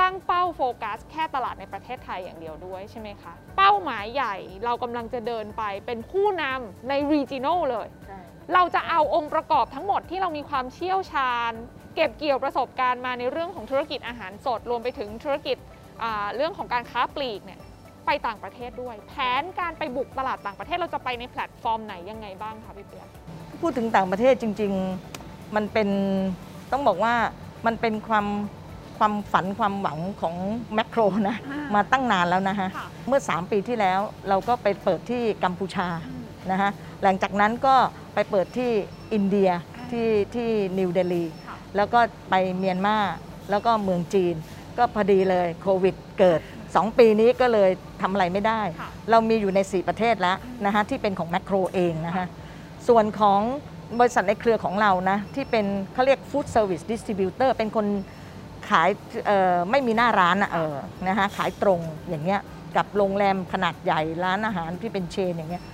[0.00, 8.20] ตั้งเป้าโฟกัส แค่ตลาดในประเทศไทยอย่างเดียวด้วยใช่ไหมคะ เป้าหมายใหญ่เรากำลังจะเดินไปเป็นผู้นำใน regional เลยใช่
[8.54, 11.52] เราจะเอาองค์ประกอบทั้งหมดที่เรามีความเชี่ยวชาญ
[11.96, 15.56] เก็บเกี่ยวประสบการณ์มาในเรื่องของธุรกิจอาหารสดรวมไปถึงธุรกิจ
[16.02, 17.60] อ่าเรื่องของการค้าปลีกเนี่ย
[18.06, 23.08] ไปต่างประเทศด้วย แผนการไปบุกตลาดต่างประเทศเราจะไปในแพลตฟอร์มไหนยังไงบ้างคะพี่เปียก
[23.60, 24.72] พูดถึงต่างประเทศจริง
[25.14, 25.88] ๆ มันเป็น
[26.72, 27.14] ต้องบอกว่า
[27.66, 28.26] มันเป็นความ
[29.00, 30.34] ความฝันความหวังของ
[30.74, 35.88] แมคโครนะอ่ามมาตั้งนานแล้วนะฮะค่ะเมื่อ 3 ปีที่แล้วเราก็ไปเปิดที่กัมพูชา
[36.50, 36.70] นะฮะ
[37.02, 37.74] หลังจากนั้นก็
[38.14, 38.70] ไปเปิดที่
[39.14, 39.50] อินเดีย
[39.90, 40.48] ที่ที่
[40.78, 42.96] นิวเดลีค่ะแล้วก็ไปเมียนมา
[43.50, 44.34] แล้วก็เมืองจีน
[44.78, 46.40] ก็พอดีเลยโควิดเกิด
[46.70, 47.70] 2 ปีนี้ก็เลย
[48.02, 50.36] ทำอะไรไม่ได้ค่ะเรามีอยู่ใน 4 ประเทศแล้ว
[50.66, 52.26] นะฮะที่เป็นของแมคโครเองนะฮะ
[52.88, 53.40] ส่วนของ
[54.00, 57.86] บริษัทในเครือของเรานะที่เป็นเขาเรียก Food Service Distributor เป็นคน
[58.70, 58.88] ขาย
[59.26, 62.40] เอ่อไม่มีหน้าร้านอะเออนะฮะขายตรงอย่างเงี้ย
[62.76, 65.64] กับโรงแรมขนาดใหญ่ร้านอาหารที่เป็นเชนอย่างเงี้ย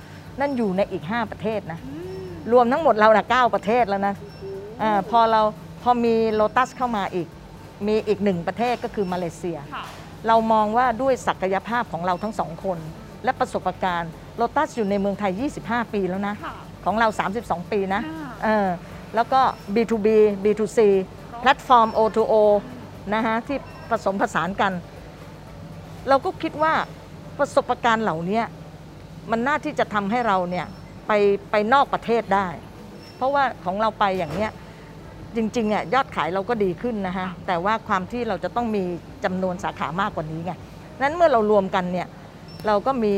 [0.41, 1.81] นั่นอยู่ในอีก 5 ประเทศนะ
[2.53, 4.15] รวมทั้งหมดเรานะ9ประเทศแล้วนะ
[4.83, 5.43] อาพอเรา
[5.83, 7.29] พอมีโ o ตัสเข้ามาอีก
[7.87, 9.85] มีอีกหนึ่งประเทศก็คือมาเลเซียค่ะ
[10.27, 12.79] เรามองว่าด้วยศักยภาพของเราทั้งสองคน
[13.25, 15.33] และประสบการณ์โ o ตัสอยู่ในเมืองไทย
[15.65, 17.09] 25 ปีแล้วนะค่ะของเรา
[17.41, 18.69] 32 ปีนะอ่าเออ
[19.15, 19.41] แล้วก็
[19.75, 20.09] B2B
[20.45, 20.79] B2C
[21.41, 22.35] แพลตฟอร์ม O2O
[23.15, 23.59] นะฮะที่
[23.91, 24.73] ผสมผสานกัน
[26.09, 26.73] เราก็คิดว่า
[27.39, 28.43] ประสบการณ์เหล่านี้
[29.31, 30.67] มันน่าที่จะทำให้เราเนี่ย
[31.07, 31.13] ไป
[31.51, 32.49] ไปนอกประเทศได้
[33.17, 34.51] เพราะว่าของเราไปอย่างเนี้ย
[35.37, 38.83] จริงๆอะยอดขายเราก็ดีขึ้นนะฮะแต่ว่าความที่เราจะต้องมี
[39.25, 40.53] จำนวนสาขามากกว่านี้ไง
[41.03, 42.09] นั้นเมื่อเรารวมกันเนี่ย
[42.67, 43.15] เราก็มี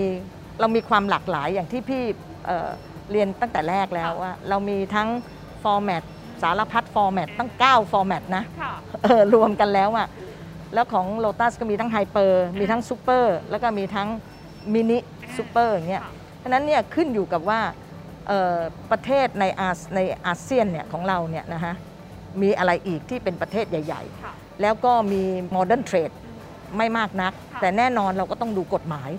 [0.61, 2.03] เรามีความหลากหลายอย่างที่พี่
[2.47, 5.09] เรียนตั้งแต่แรกแล้วว่าเรามีทั้ง
[5.62, 6.03] format
[6.43, 8.72] สารพัด format ตั้ง 9 format นะค่ะ
[9.03, 10.09] เออรวมกันแล้วอะ
[10.74, 14.09] แล้วของ Lotus ก็มีทั้ง hyper มีทั้งซูเปอร์แล้วก็มีทั้ง
[14.73, 16.12] mini super อย่างเงี้ยค่ะ
[16.43, 17.61] ฉะนั้นเนี่ยขึ้นอยู่กับว่า
[18.28, 18.57] เอ่อ
[18.91, 21.74] ประเทศในอาในอาเซียนเนี่ยของเราเนี่ยนะฮะ
[22.43, 25.22] มีอะไรอีกที่เป็นประเทศใหญ่ๆค่ะแล้วก็มี
[25.53, 26.11] modern trade
[26.76, 29.11] ไม่มากนักค่ะแต่แน่นอนเราก็ต้องดูกฎหมาย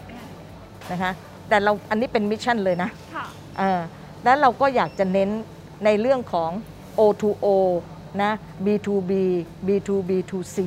[0.92, 1.12] นะคะ
[1.50, 3.26] แต่เราอันนี้เป็นมิชชั่นเลยนะค่ะ
[3.60, 3.82] เออ
[4.24, 5.30] แล้วเราก็อยากจะเน้น
[5.86, 6.52] ในเรื่องของ
[7.00, 7.48] O2O
[8.22, 8.34] นะ
[8.66, 9.12] B2B
[9.68, 10.58] B2B2C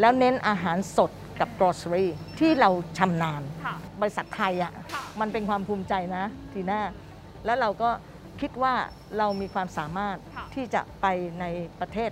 [0.00, 1.10] แล้วเน้นอาหารสด
[1.40, 2.06] กับ grocery
[2.38, 6.82] ที่เราชำนาญค่ะบริษัทไทยอะ่ะค่ะมันเป็นความภูมิใจนะทีน่า
[7.44, 7.90] แล้วเราก็
[8.40, 8.74] คิดว่า
[9.18, 11.06] เรามีความสามารถค่ะที่จะไป
[11.40, 11.44] ใน
[11.80, 12.10] ประเทศ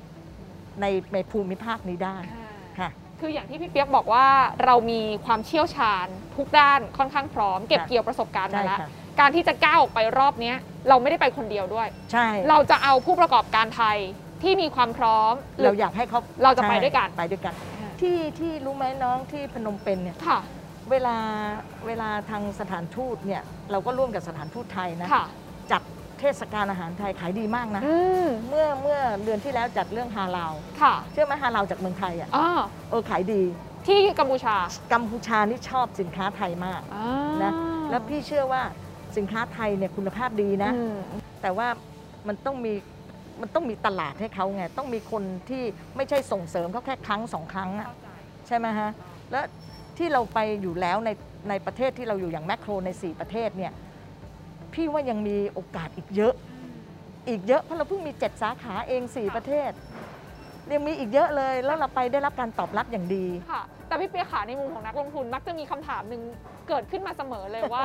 [0.81, 2.91] ในในภูมิภาคนี้ได้อ่าค่ะ
[3.21, 4.27] คืออย่างที่พี่เปียกบอกว่า
[4.65, 6.07] เรามีความเชี่ยวชาญ
[6.37, 8.89] ทุกด้านค่อนข้างพร้อม เก็บค่ะเกี่ยวประสบการณ์มาใช่แล้วค่ะ
[9.21, 10.57] การที่จะก้าวออกไปรอบเนี้ย
[10.89, 13.99] เราไม่ได้ไปคนเดียวด้วย ใช่ เราจะเอาผู้ประกอบการไทย
[14.43, 17.55] ที่มีความพร้อมหเราอยากให้เขาเราจะไปใช่ด้วยกันไปด้วยกัน
[18.01, 20.39] ที่ที่รู้ไหมน้องที่พนมเปญเนี่ยค่ะ
[20.91, 21.17] เวลา
[21.87, 25.25] เวลาทางสถานทูตเนี่ยเราก็ร่วมกับสถานทูตไทยนะค่ะ
[25.73, 25.83] จัด
[26.21, 30.53] เทศกาลอาหารไทยขายดีมากนะอืมเมื่อเมื่อเดือนที่แล้วจัดเรื่องฮาลาว
[30.83, 32.51] ค่ะเชื่อไหมฮาลาวจากเมืองไทยอะอ่า
[32.91, 33.43] เออขายดี
[33.87, 34.57] ที่กัมพูชา
[34.93, 37.09] กัมพูชานี่ชอบสินค้าไทยมากอ่า
[37.43, 37.53] นะ
[37.91, 38.63] แล้วพี่เชื่อว่า
[39.17, 40.97] สินค้าไทยเนี่ยคุณภาพดีนะอืม
[41.43, 41.69] แต่ว่า
[42.29, 42.73] มันต้องมี
[43.41, 45.63] มันต้องมีตลาดให้เขาไง ต้องมีคนที่
[45.97, 47.89] ไม่ใช่ส่งเสริมเขาแค่ครั้งสองครั้งอะ
[48.47, 48.91] ใช่ไหมฮะ
[49.31, 49.45] แล้ว
[49.99, 51.11] ที่เราไปอยู่แล้วใน
[51.49, 53.73] ในประเทศที่เราอยู่อย่างแมคโครใน 4 ประเทศเนี่ย
[54.75, 56.35] พี่ว่ายังมีโอกาสอีกเยอะ
[57.29, 59.71] อีกเยอะเพราะเราเพิ่งมี 7 สาขาเอง 4 ประเทศ
[60.73, 66.23] ยังมีอีกเยอะเลยแล้วเราไปได้รับการตอบรับอย่างดี ค่ะ แต่พี่เปียขาในมุมของนักลงทุนมักจะมีคำถามหนึ่ง
[66.69, 67.85] เกิดขึ้นมาเสมอเลยว่า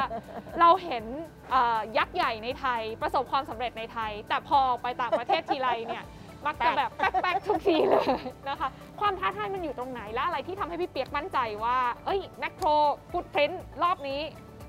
[0.60, 1.04] เราเห็น
[1.52, 6.04] เอ่อยักษ์ใหญ่ในไทย ประสบความสำเร็จในไทย แต่พอออกไปต่างประเทศทีไรเนี่ย
[6.46, 8.06] มักจะแบบแป๊กๆทุกทีเลย
[8.50, 8.70] นะคะ
[9.00, 12.68] ความท้าทายมันอยู่ตรงไหนและอะไรที่ทำให้พี่เปียกมั่นใจว่า เอ้ยแมคโคร
[13.12, 13.52] footprint
[13.84, 14.22] รอบนี้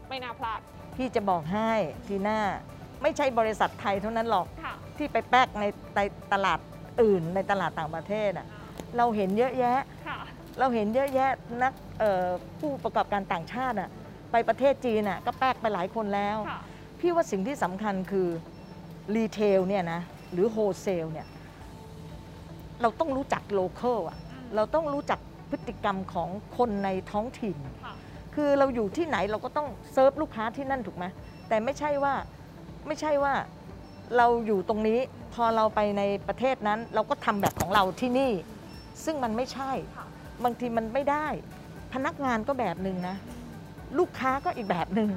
[0.09, 0.61] ไม่น่าพลาด
[0.97, 1.71] พี่จะบอกให้
[2.07, 2.41] ทีน่า
[3.03, 5.65] ไม่ใช่บริษัทไทยเท่านั้นหรอกค่ะที่ไปแป๊กใน
[5.97, 6.01] ใน
[6.33, 6.59] ตลาด
[7.03, 8.47] อื่นในตลาดต่างประเทศอะ
[8.97, 10.19] เราเห็นเยอะแยะค่ะ
[10.59, 11.31] เราเห็นเยอะแยะ
[11.63, 12.27] นักเอ่อ
[12.61, 13.91] ผู้ประกอบการต่างชาติอะ
[14.35, 16.61] ไปประเทศจีนอะก็แป๊กไปหลายคนแล้วค่ะ
[17.01, 18.29] พี่ว่าสิ่งที่สำคัญคือ
[19.15, 20.01] retail เนี่ยนะ
[20.33, 21.27] หรือ wholesale เนี่ย
[22.83, 24.19] เราต้องรู้จัก local อะ
[24.55, 25.19] เราต้องรู้จัก
[25.51, 27.95] พฤติกรรมของคนในท้องถิ่นค่ะ
[28.35, 31.05] คือเราอยู่ที่ไหนเราก็ต้องเซิร์ฟลูกค้าที่นั่นถูกไหม
[31.49, 32.15] แต่ไม่ใช่ว่า
[32.87, 33.35] ไม่ใช่ว่า
[34.17, 34.99] เราอยู่ตรงนี้
[35.35, 38.33] พอเราไปในประเทศนั้น เราก็ทำแบบของเราที่นี่
[39.05, 40.07] ซึ่งมันไม่ใช่ค่ะ
[40.45, 41.27] บางทีมันไม่ได้
[41.93, 43.17] พนักงานก็แบบหนึ่งนะ
[43.99, 45.11] ลูกค้าก็อีกแบบหนึ่ง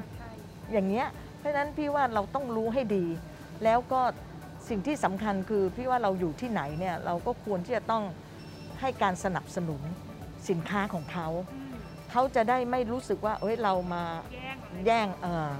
[0.72, 1.06] อย่างเงี้ย
[1.38, 3.04] เพราะฉะนั้นพี่ว่าเราต้องรู้ให้ดี
[3.64, 4.00] แล้วก็
[4.68, 8.04] สิ่งที่สำคัญคือพี่ว่าเราอยู่ที่ไหนเนี่ยเราก็ควรที่จะต้อง
[8.80, 9.82] ให้การสนับสนุน
[10.48, 11.28] สินค้าของเขา
[12.10, 14.04] เขาจะได้ไม่รู้สึกว่าเอ้ยเรามา
[14.34, 15.52] แย่งอะไรแย่งเออ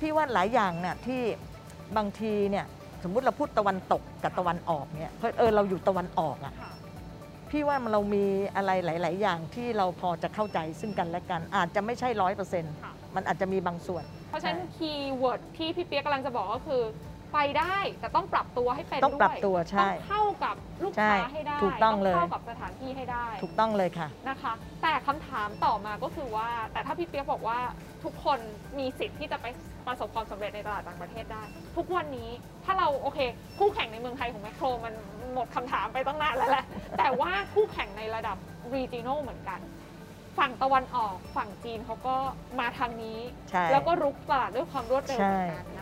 [0.00, 1.22] พี่ว่าหลายอย่างน่ะที่
[1.96, 2.66] บางทีเนี่ย
[3.02, 6.70] สมมุติเราพูดตะวันตกกับตะวันออกเนี่ยเพราะเออเราอยู่ตะวันออกอะค่ะ
[7.52, 8.24] พี่ว่าเรามี
[8.56, 16.82] อะไรหลาย ๆ อย่างที่เราพอจะเข้าใจซึ่งกันและกัน อาจจะไม่ใช่ร้อยเปอร์เซ็นต์ค่ะมันอาจจะมีบางส่วน เพราะฉะนั้น keyword ที่พี่เปียกกำลังจะบอกก็คือ
[17.32, 24.52] ไปได้แต่ต้องปรับตัวให้เป็นต้องปรับด้วยตัวใช่ต้องเข้ากับลูกใช่ค้าให้ได้ถูกต้องเลยเข้ากับสถานที่ให้ได้ ถูกต้องเลยค่ะนะคะ
[24.82, 27.58] แต่คำถามต่อมาก็คือว่า แต่ถ้าพี่เปียกบอกว่า
[28.04, 28.38] ทุกคน
[28.78, 29.46] มีสิทธิ์ที่จะไป
[29.86, 31.42] ประสบความสำเร็จในตลาดต่างประเทศได้
[31.76, 32.30] ทุกวันนี้
[32.64, 33.18] ถ้าเราโอเค
[33.58, 34.94] คู่แข่งในเมืองไทยของแมคโครมัน
[35.32, 36.64] หมดคำถามไปตั้งนานแล้วแหละ
[36.98, 38.36] แต่ว่าคู่แข่งในระดับ
[38.74, 39.60] regional เหมือนกัน
[40.38, 42.16] ฝั่งตะวันออกฝั่งจีนเขาก็
[42.60, 43.18] มาทางนี้
[43.50, 45.81] ใช่แล้วก็รุกตลาดด้วยความรวดเร็วใช่เหมือนกันน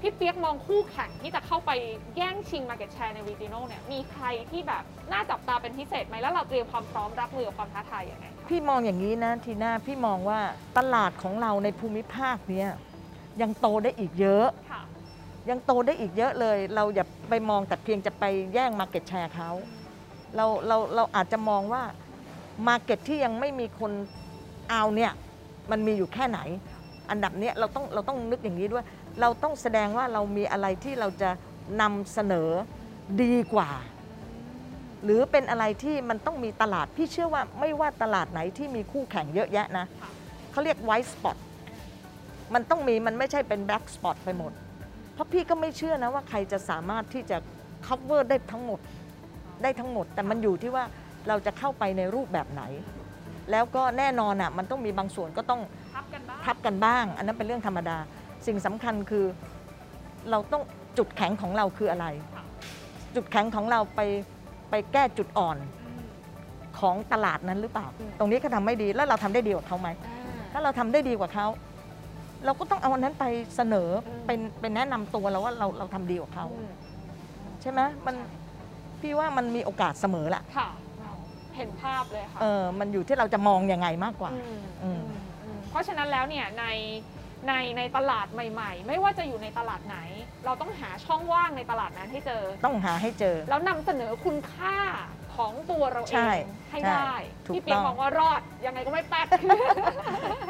[0.00, 1.70] พี่เปียกมองคู่แข่งที่จะเข้าไป
[2.16, 4.82] แย่งชิง Market Share ใน Regional เนี่ยมีใครที่แบบ
[5.12, 10.40] น่าจับตาเป็นพิเศษไหมแล้วเราเตรียมความพร้อมรับมือกับความท้าทายยังไงคะพี่มองอย่างนี้นะทีน่าพี่มองว่า
[10.78, 12.68] ตลาดของเราในภูมิภาคเนี้ย
[13.42, 14.82] ยังโตได้อีกเยอะค่ะ
[15.50, 18.24] ยังโตได้อีกเยอะเลย เราอย่าไปมองแต่เพียงจะไป
[18.54, 19.50] แย่ง market share เขา
[20.36, 21.82] เราเราเราอาจจะมองว่า
[22.66, 23.92] market ที่ยังไม่มีคน
[24.70, 25.12] เอาเนี่ย
[25.70, 26.40] มันมีอยู่แค่ไหน
[27.10, 28.84] อันดับเนี้ยเราต้องเราต้องนึกอย่างนี้ด้วย
[29.20, 31.30] เราต้องแสดงว่าเรามีอะไรที่เราจะ
[31.80, 32.50] นำเสนอ
[33.22, 33.70] ดีกว่า
[35.04, 40.10] หรือเป็นอะไรที่มันต้องมีตลาด พี่เชื่อว่าไม่ว่าตลาดไหนที่มีคู่แข่งเยอะแยะนะค่ะ
[40.52, 41.36] เขาเรียก white spot
[42.54, 44.52] มันต้องมีมันไม่ใช่เป็น black spot ไปหมด
[45.14, 47.38] เพราะพี่ก็ไม่เชื่อนะว่าใครจะสามารถที่จะ
[47.86, 48.80] cover ได้ทั้งหมด
[49.62, 50.84] ได้ทั้งหมด แต่มันอยู่ที่ว่า
[51.28, 52.62] เราจะเข้าไปในรูปแบบไหน
[53.50, 55.60] แล้วก็แน่นอนอะมันต้องมีบางส่วนก็ต้อง
[55.94, 57.98] ทับกันบ้างทับกันบ้างอันนั้นเป็นเรื่องธรรมดา
[58.46, 59.24] สิ่งสำคัญคือ
[60.30, 60.62] เราต้อง
[60.98, 62.44] จุดแข็งของเราคืออะไรค่ะ
[63.14, 64.00] จุดแข็งของเราไป
[64.70, 65.56] ไปแก้จุดอ่อน
[66.80, 67.86] ของตลาดนั้นหรือเปล่า
[68.18, 69.88] ตรงนี้เขาทำไม่ดีแล้วเราทำได้ดีกว่าเขาไหม
[70.52, 71.46] ถ้าเราทำได้ดีกว่าเขา
[72.44, 73.24] เราก็ต้องเอาอันนั้นไป
[73.56, 76.70] เสนออืมเป็นเป็นแนะนำตัวเราว่าเราเราทำดีกว่าเขาอืม
[77.62, 78.16] ใช่ไหมมัน
[79.00, 80.68] พี่ว่ามันมีโอกาสเสมอแหละค่ะ
[81.56, 85.00] เห็นภาพเลยค่ะเออมันอยู่ที่เราจะมองยังไงมากกว่าอืมอืม
[85.44, 86.64] อืมเพราะฉะนั้นแล้วเนี่ยใน
[87.48, 89.98] ในในตลาดใหม่ ๆ ไม่ว่าจะอยู่ในตลาดไหน
[90.44, 94.76] เราต้องหาช่องว่างในตลาดนั้นให้เจอ ต้องหาให้เจอ แล้วนำเสนอคุณค่า
[95.36, 96.34] ของตัวเราเอใช่ง
[96.70, 97.12] ให้ใช่ได้
[97.46, 99.26] ถูกพี่เปียกต้อง มองว่ารอดยังไงก็ไม่แป๊ก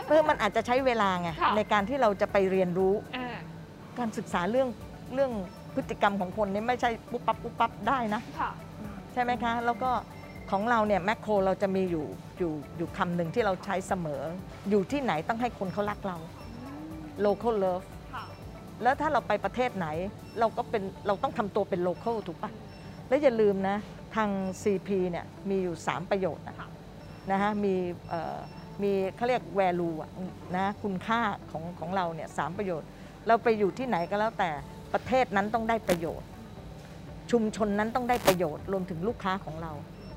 [0.07, 3.37] เพื่อมันอาจจะใช้เวลาไงค่ะ ในการที่เราจะไปเรียนรู้อ่า
[3.99, 4.69] การศึกษาเรื่อง
[5.15, 5.33] เรื่อง
[5.75, 8.51] พฤติกรรมของคนนี่ไม่ใช่ปุ๊บปั๊บปุ๊บปั๊บได้นะ ค่ะ
[9.13, 9.91] ใช่ไหมคะ แล้วก็
[10.51, 12.07] ของเราเนี่ยแมคโครเราจะมีอยู่
[12.39, 14.23] อยู่อยู่คำหนึ่งที่เราใช้เสมอ
[14.71, 16.19] อยู่ที่ไหนต้องให้คนเขารักเรา
[17.25, 18.25] local love ค่ะ
[18.83, 19.87] แล้วถ้าเราไปประเทศไหน
[20.41, 22.51] เราก็เป็นเราต้องทำตัวเป็น local ถูกปะ
[23.09, 23.77] แล้วอย่าลืมนะ
[24.17, 24.31] ทาง
[24.63, 26.69] CP เนี่ยมีอยู่ 3 ประโยชน์นะค่ะ
[27.31, 27.75] นะฮะมี
[28.09, 28.37] เอ่อ
[28.83, 30.11] มีเขาเรียก value อะ
[30.57, 32.89] นะคุณค่าของของเราเนี่ยสามประโยชน์
[33.27, 34.51] เราไปอยู่ที่ไหนก็แล้วแต่
[34.95, 36.29] ประเทศนั้นต้องได้ประโยชน์
[37.31, 39.73] ชุมชนนั้นต้องได้ประโยชน์ รวมถึงลูกค้าของเรา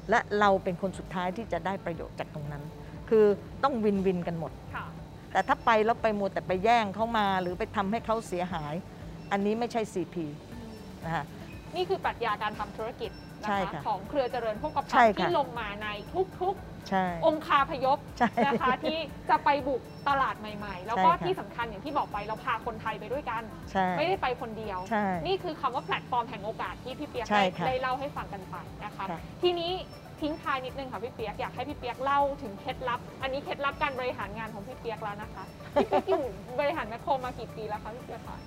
[0.10, 2.64] และเราเป็นคนสุดท้ายที่จะได้ประโยชน์จากตรงนั้น
[3.10, 3.26] คือ
[3.64, 4.86] ต้องวินวินกันหมดค่ะ
[5.32, 8.74] แต่ถ้าไปแล้วไปมัวแต่ไปแย่งเขามา หรือไปทำให้เขาเสียหาย
[9.32, 10.16] อันนี้ไม่ใช่ CP
[11.06, 11.26] นะคะ
[11.76, 13.12] นี่คือปรัชญาการทำธุรกิจ
[13.42, 15.88] นะใช่คะค่ะของเครือเจริญโภคใช่ภัณฑ์ค่ะที่ลงมาใน
[16.40, 19.00] ทุกๆใช่องคาพยพใช่นะคะที่
[19.30, 29.72] จะไปบุกตลาดใหม่ ๆ แล้วก็ใช่ค่ะที่สำคัญอย่างที่บอกไปเราพาคนไทยไปด้วยกันใช่ไม่ได้ไปคนเดียวใช่นี่คือคำว่าแพลตฟอร์มแห่งโอกาสที่พี่เปียกใช่ได้ค่ะได้เล่าให้ฟังกันไปนะคะค่ะทีนี้
[30.22, 35.44] ทิ้งท้ายนิดนึงค่ะพี่เปียกอยากให้พี่เปียกเล่าถึงเคล็ดลับ อันนี้เคล็ดลับการบริหารงานของพี่เปียกแล้วนะคะ
[35.74, 36.24] พี่เปียกอยู่
[36.60, 38.38] บริหารแมคโครมากี่ปีแล้วคะพี่เปียกคะ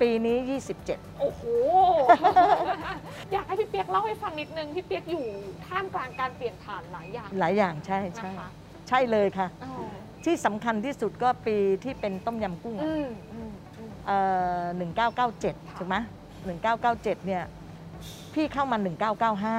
[0.00, 0.36] ปีนี้
[0.80, 1.42] 27 โอ้โห
[3.32, 5.24] อยากให้พี่เปียกเล่าให้ฟังนิดนึงพี่เปียกอยู่
[5.66, 8.30] ท่ามกลางการเปลี่ยนผ่านหลายอย่าง หลายอย่างใช่ใช่
[8.88, 9.48] ใช่เลยค่ะ
[10.24, 12.76] ที่สำคัญที่สุดก็ปีที่เป็นต้มยำกุ้ง
[14.76, 15.96] หนึ่งเก้าเก้าเจ็ดถูกไหม
[16.46, 17.44] หนึ่งเก้าเก้าเจ็ดเนี่ย
[18.34, 19.56] พี่เข้ามาหนึ่งเก้าเก้าห้า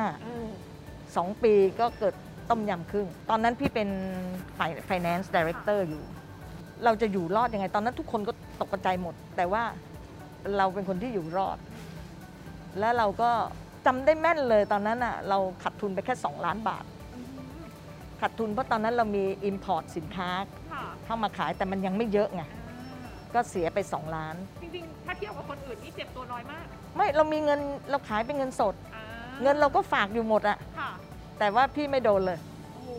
[1.21, 2.13] 2 ปีก็เกิด
[2.49, 3.89] ต้มยำครึ่งตอนนั้นพี่เป็น
[4.89, 6.03] finance director อยู่
[6.85, 9.63] เราจะอยู่รอดอยังไง ตอนนั้นทุกคนก็ตกใจหมด แต่ว่า
[10.57, 11.57] เราเป็นคนที่อยู่รอด
[12.79, 13.31] และเราก็
[13.85, 16.85] จำได้แม่นเลยตอนนั้นอะเราขาดทุนไปแค่ 2 ล้านบาท
[18.21, 20.29] ขาดทุนเพราะตอนนั้นเรามี import สินค้า
[21.05, 22.43] เข้ามาขายแต่มันยังไม่เยอะไง
[23.33, 27.59] ก็เสียไป 2 ล้าน จริงๆ ถ้าเทียบกับคนอื่นนี่เจ็บตัวน้อยมาก ไม่ เรามีเงิน
[27.89, 28.75] เราขายเป็นเงินสด
[29.41, 30.57] เงินเราก็ฝากอยู่หมดอะ
[31.39, 32.39] แต่ว่าพี่ไม่โดนเลย
[32.73, 32.89] โอ้โห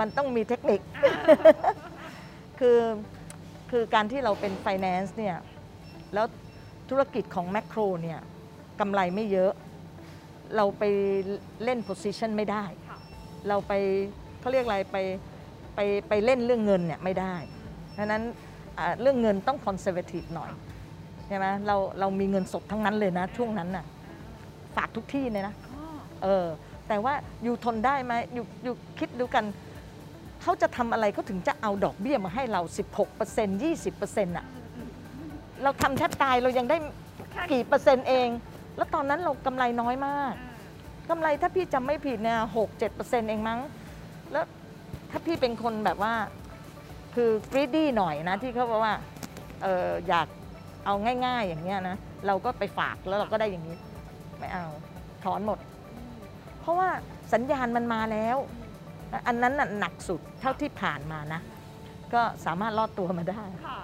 [0.00, 0.80] มันต้องมีเทคนิค
[2.58, 2.78] คือ
[3.70, 5.36] คือการที่เราเป็น finance เนี่ย
[6.14, 6.26] แล้ว
[6.90, 8.20] ธุรกิจของแมคโครเนี่ย
[8.80, 9.52] กำไรไม่เยอะ
[10.56, 10.84] เราไป
[11.64, 12.98] เล่น position ไม่ได้ค่ะ
[13.48, 13.72] เราไป
[14.40, 14.96] เขาเรียกอะไรไป
[15.74, 17.34] ไปไปเล่นเรื่องเงินเนี่ยไม่ได้
[17.96, 18.22] ดังนั้น
[18.78, 20.50] อ่าเรื่องเงินต้อง conservative หน่อย
[21.26, 23.84] ใช่ไหมเราเรามีเงินสดทั้งนั้นเลยนะ ช่วงนั้นน่ะ
[24.76, 25.84] ฝากทุกที่เลยนะอ๋อ
[26.22, 26.46] เออ
[26.90, 27.14] แต่ว่า
[27.44, 29.44] อยู่ทนได้ไหมอยู่อยู่คิดดูกัน
[30.42, 32.62] เขาจะทำอะไรเขาถึงจะเอาดอกเบี้ยมาให้เรา
[33.10, 34.46] 16% 20%อะ
[35.62, 36.76] เราทำแทบตายเรายังได้
[37.52, 38.28] กี่เปอร์เซ็นต์เอง
[38.76, 40.34] แล้วตอนนั้นเรากำไรน้อยมาก
[41.10, 43.60] กำไรถ้าพี่จำไม่ผิดเนี่ยหกเจ็ดเปอร์เซ็นต์เองมั้ง
[44.32, 44.44] แล้ว
[45.10, 46.14] ถ้าพี่เป็นคนแบบว่า
[47.14, 48.94] คือ greedy หน่อยนะ ที่เขาบอกว่า
[49.62, 50.26] เอออยาก
[50.86, 50.94] เอา
[51.26, 53.76] ง่าย ๆ อย่างเงี้ยนะ เราก็ไปฝากแล้วเราก็ได้อย่างนี้
[54.38, 54.66] ไม่เอา
[55.24, 55.58] ถอนหมด
[56.60, 56.88] เพราะว่า
[57.32, 58.36] สัญญาณมันมาแล้ว
[59.26, 61.40] อันนั้นน่ะหนักสุดเท่าที่ผ่านมานะ
[62.14, 63.80] ก็สามารถรอดตัวมาได้ค่ะ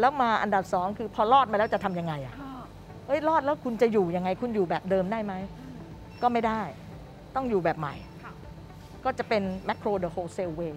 [0.00, 2.46] แล้วมาอันดับสองคือพอรอดมาแล้วจะทำยังไงอะค่ะ
[3.06, 5.34] เอ้ยรอดแล้วคุณจะอยู่ยังไงคุณอยู่แบบเดิมได้ไหม
[6.22, 6.60] ก็ไม่ได้
[7.34, 8.32] ต้องอยู่แบบใหม่ค่ะ
[9.04, 10.74] ก็จะเป็น macro the wholesale way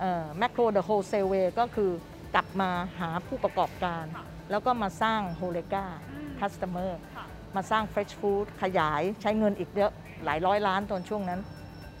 [0.00, 1.90] เอ่อ macro the wholesale way ก็คือ
[2.34, 7.17] กลับมาหาผู้ประกอบการค่ะแล้วก็มาสร้าง h o l e g a อืม customer ค่ะ
[7.56, 9.92] มาสร้าง fresh food ขยายใช้เงินอีกเยอะ
[10.24, 11.40] หลายร้อยล้านตอนช่วงนั้น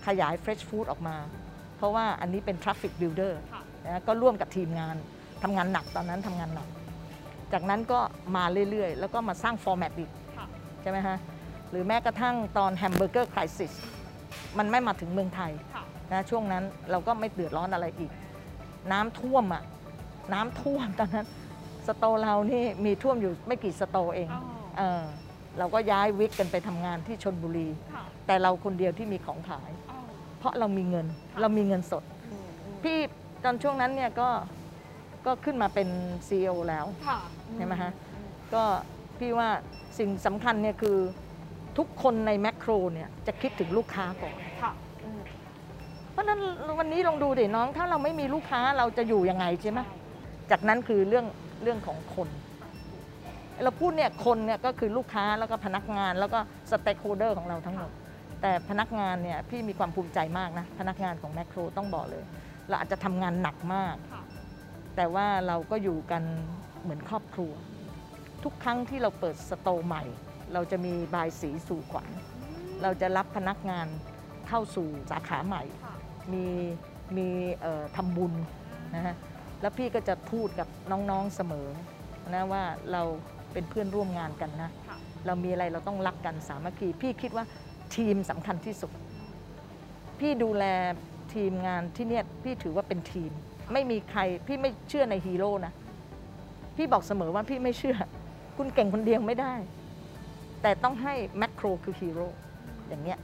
[0.06, 1.16] ขยาย fresh food ออกมา
[1.76, 4.96] เพราะว่าอันนี้เป็น traffic builder ค่ะนะก็ร่วมกับทีมงาน
[5.42, 6.68] ทำงานหนักตอนนั้นทำงานหนัก
[7.52, 8.00] จากนั้นก็
[8.36, 10.46] มาเรื่อยๆ แล้วก็มาสร้าง format อีกค่ะ
[10.82, 11.18] ใช่ไหมฮะ
[11.70, 13.72] หรือแม้กระทั่งตอน hamburger crisis
[14.58, 18.10] มันไม่มาถึงเมืองไทยค่ะนะช่วงนั้นเราก็ไม่เดือดร้อนอะไรอีก
[18.92, 19.62] น้ำท่วมอะ
[20.32, 21.26] น้ำท่วมตอนนั้น
[21.86, 24.42] store เรานี่มีท่วมอยู่ไม่กี่ store เองอ๋อ
[24.78, 25.02] เออ
[25.58, 29.98] เราก็ย้ายวิกกันไปทำงานที่ชลบุรี ค่ะแต่เราคนเดียวที่มีของขาย อ๋อ
[30.38, 32.98] เพราะเรามีเงินค่ะเรามีเงินสด อืมอืมพี่
[33.44, 34.28] ตอนช่วงนั้นเนี่ยก็
[35.26, 35.88] ก็ขึ้นมาเป็น
[36.28, 37.18] CEO แล้ว ค่ะ
[37.56, 38.64] ใช่ไหมฮะ อืมก็
[39.18, 39.48] พี่ว่า
[39.98, 40.98] สิ่งสำคัญเนี่ยคือ
[41.78, 44.72] ทุกคนในแมคโครเนี่ยจะคิดถึงลูกค้าก่อน ค่ะ
[45.04, 45.20] อืม
[46.12, 46.40] เพราะฉะนั้น
[46.78, 49.80] วันนี้ลองดูดิน้องถ้าเราไม่มีลูกค้าเราจะอยู่ยังไงใช่ไหม
[50.50, 51.26] จากนั้นคือเรื่อง
[51.62, 52.28] เรื่องของคน
[53.64, 56.38] เราพูดเนี่ยคนเนี่ยก็คือลูกค้าแล้วก็พนักงานแล้วก็
[56.70, 57.90] stakeholder ของเราทั้งหมด
[58.42, 62.24] แต่พนักงานเนี่ยพี่มีความภูมิใจมากนะ พนักงานของแมคโครต้องบอกเลย
[62.68, 64.22] เราอาจจะทำงานหนักมากค่ะ
[64.96, 66.22] แต่ว่าเราก็อยู่กัน
[66.82, 67.52] เหมือนครอบครัว
[68.44, 70.02] ทุกครั้งที่เราเปิดสโตร์ใหม่
[70.54, 72.08] เราจะมีบายสีสู่ขวัญ
[72.82, 73.86] เราจะรับพนักงาน
[74.48, 75.94] เข้าสู่สาขาใหม่ค่ะ
[76.32, 76.44] มี
[77.16, 77.28] มี
[77.62, 78.32] เอ่อทำบุญ
[78.94, 79.16] นะฮะ
[79.60, 81.68] แล้วพี่ก็จะพูดกับน้องๆเสมอ
[82.34, 83.02] นะว่าเรา
[83.52, 84.96] เป็นเพื่อนร่วมงานกันนะค่ะ
[85.26, 87.44] เรามีอะไรเราต้องรักกันสามัคคี พี่คิดว่า
[87.96, 88.90] ทีมสำคัญที่สุด
[90.20, 90.64] พี่ดูแล
[91.34, 93.30] ทีมงานที่เนี่ยพี่ถือว่าเป็นทีม
[93.72, 95.72] ไม่มีใครพี่ไม่เชื่อในฮีโร่นะ
[96.76, 97.96] พี่บอกเสมอว่าพี่ไม่เชื่อ
[98.56, 99.54] คุณเก่งคนเดียวไม่ได้
[100.62, 102.28] แต่ต้องให้แมคโครคือฮีโร่
[102.88, 103.18] อย่างเงี้ย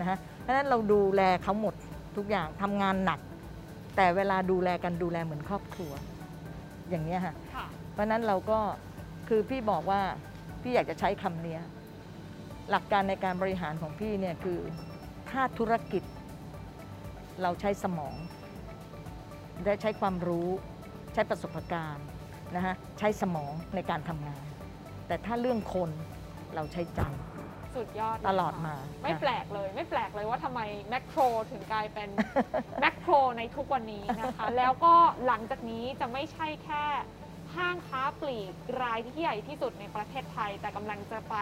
[0.00, 1.74] นะฮะเพราะฉะนั้นเราดูแลเขาหมด
[2.16, 3.20] ทุกอย่างทำงานหนัก
[3.96, 5.92] แต่เวลาดูแลกันดูแลเหมือนครอบครัว
[6.90, 8.58] อย่างเงี้ยค่ะค่ะเพราะฉะนั้นเราก็
[9.32, 10.02] คือพี่บอกว่า
[10.62, 11.62] พี่อยากจะใช้คำเนี้ย
[12.70, 14.60] หลักการในการบริหารของพี่เนี่ยคือ
[15.30, 16.02] ถ้าธุรกิจ
[17.42, 18.14] เราใช้สมอง
[19.64, 20.48] ได้ใช้ความรู้
[21.14, 22.06] ใช้ประสบการณ์
[22.56, 24.44] นะฮะใช้สมองในการทำงาน
[25.06, 25.90] แต่ถ้าเรื่องคน
[26.54, 27.00] เราใช้ใจ
[27.76, 31.20] สุดยอดเยตลอดค่ะมา ไม่ค่ะแปลกเลย ไม่แปลกเลยว่าทำไมแมคโคร
[31.50, 32.08] ถึงกลายเป็น
[32.80, 34.94] แมคโครในทุกวันนี้นะคะ แล้วก็
[35.26, 36.84] หลังจากนี้จะไม่ใช่แค่
[37.56, 41.36] ห้างค้าปลีกรายที่ใหญ่ที่สุดในประเทศไทย แต่กำลังจะไป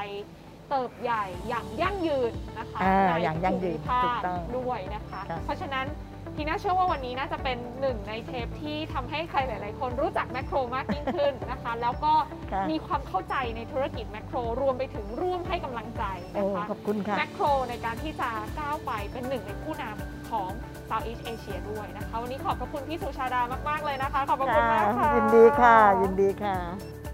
[0.68, 5.86] เติบใหญ่อย่างยั่งยืนนะคะอ่าในอย่างยั่งยืนภูมิภาถูคกต้องด้วยนะคะค่ะเพราะฉะนั้น
[6.36, 12.12] ทีน่าเชื่อว่าวันนี้น่าจะเป็นหนึ่งในเทปที่ทำให้ใครหลาย ๆ คนรู้จักแมคโครมากยิ่งขึ้นนะคะ แล้วก็
[12.52, 16.04] ค่ะมีความเข้าใจในธุรกิจแมคโครรวมไปถึงร่วมให้กำลังใจ
[16.34, 20.48] โอ้นะคะขอบคุณค่ะแมคโครในการที่จะก้าวไปเป็นหนึ่งในผู้นำของ
[20.88, 26.58] Southeast Asia ด้วยนะคะ วันนี้ขอบพระคุณพี่สุชาดามาก ๆ เลยนะคะ ขอบพระคุณมากค่ะ ยินดีค่ะ ยินดีค่ะ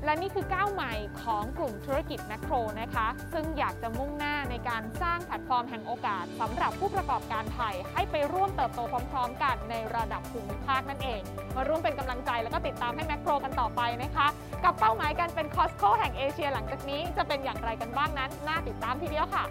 [0.05, 8.81] และนี่คือก้าวใหม่ของกลุ่มธุรกิจแมคโครนะคะ ซึ่งอยากจะมุ่งหน้าในการสร้างแพลตฟอร์มแห่งโอกาสสำหรับผู้ประกอบการไทย ให้ไปร่วมเติบโต
[9.13, 11.21] พร้อม ๆ กันในระดับภูมิภาคนั่นเอง
[11.57, 14.27] มาร่วมเป็นกำลังใจแล้วก็ติดตามให้แมคโครกันต่อไปนะคะ
[14.65, 19.45] กับเป้าหมายการเป็นคอสโ o แห่งเอเชีย หลังจากนี้จะเป็นอย่างไรกันบ้างนั้นน่าติดตามทีเดียวค่ะ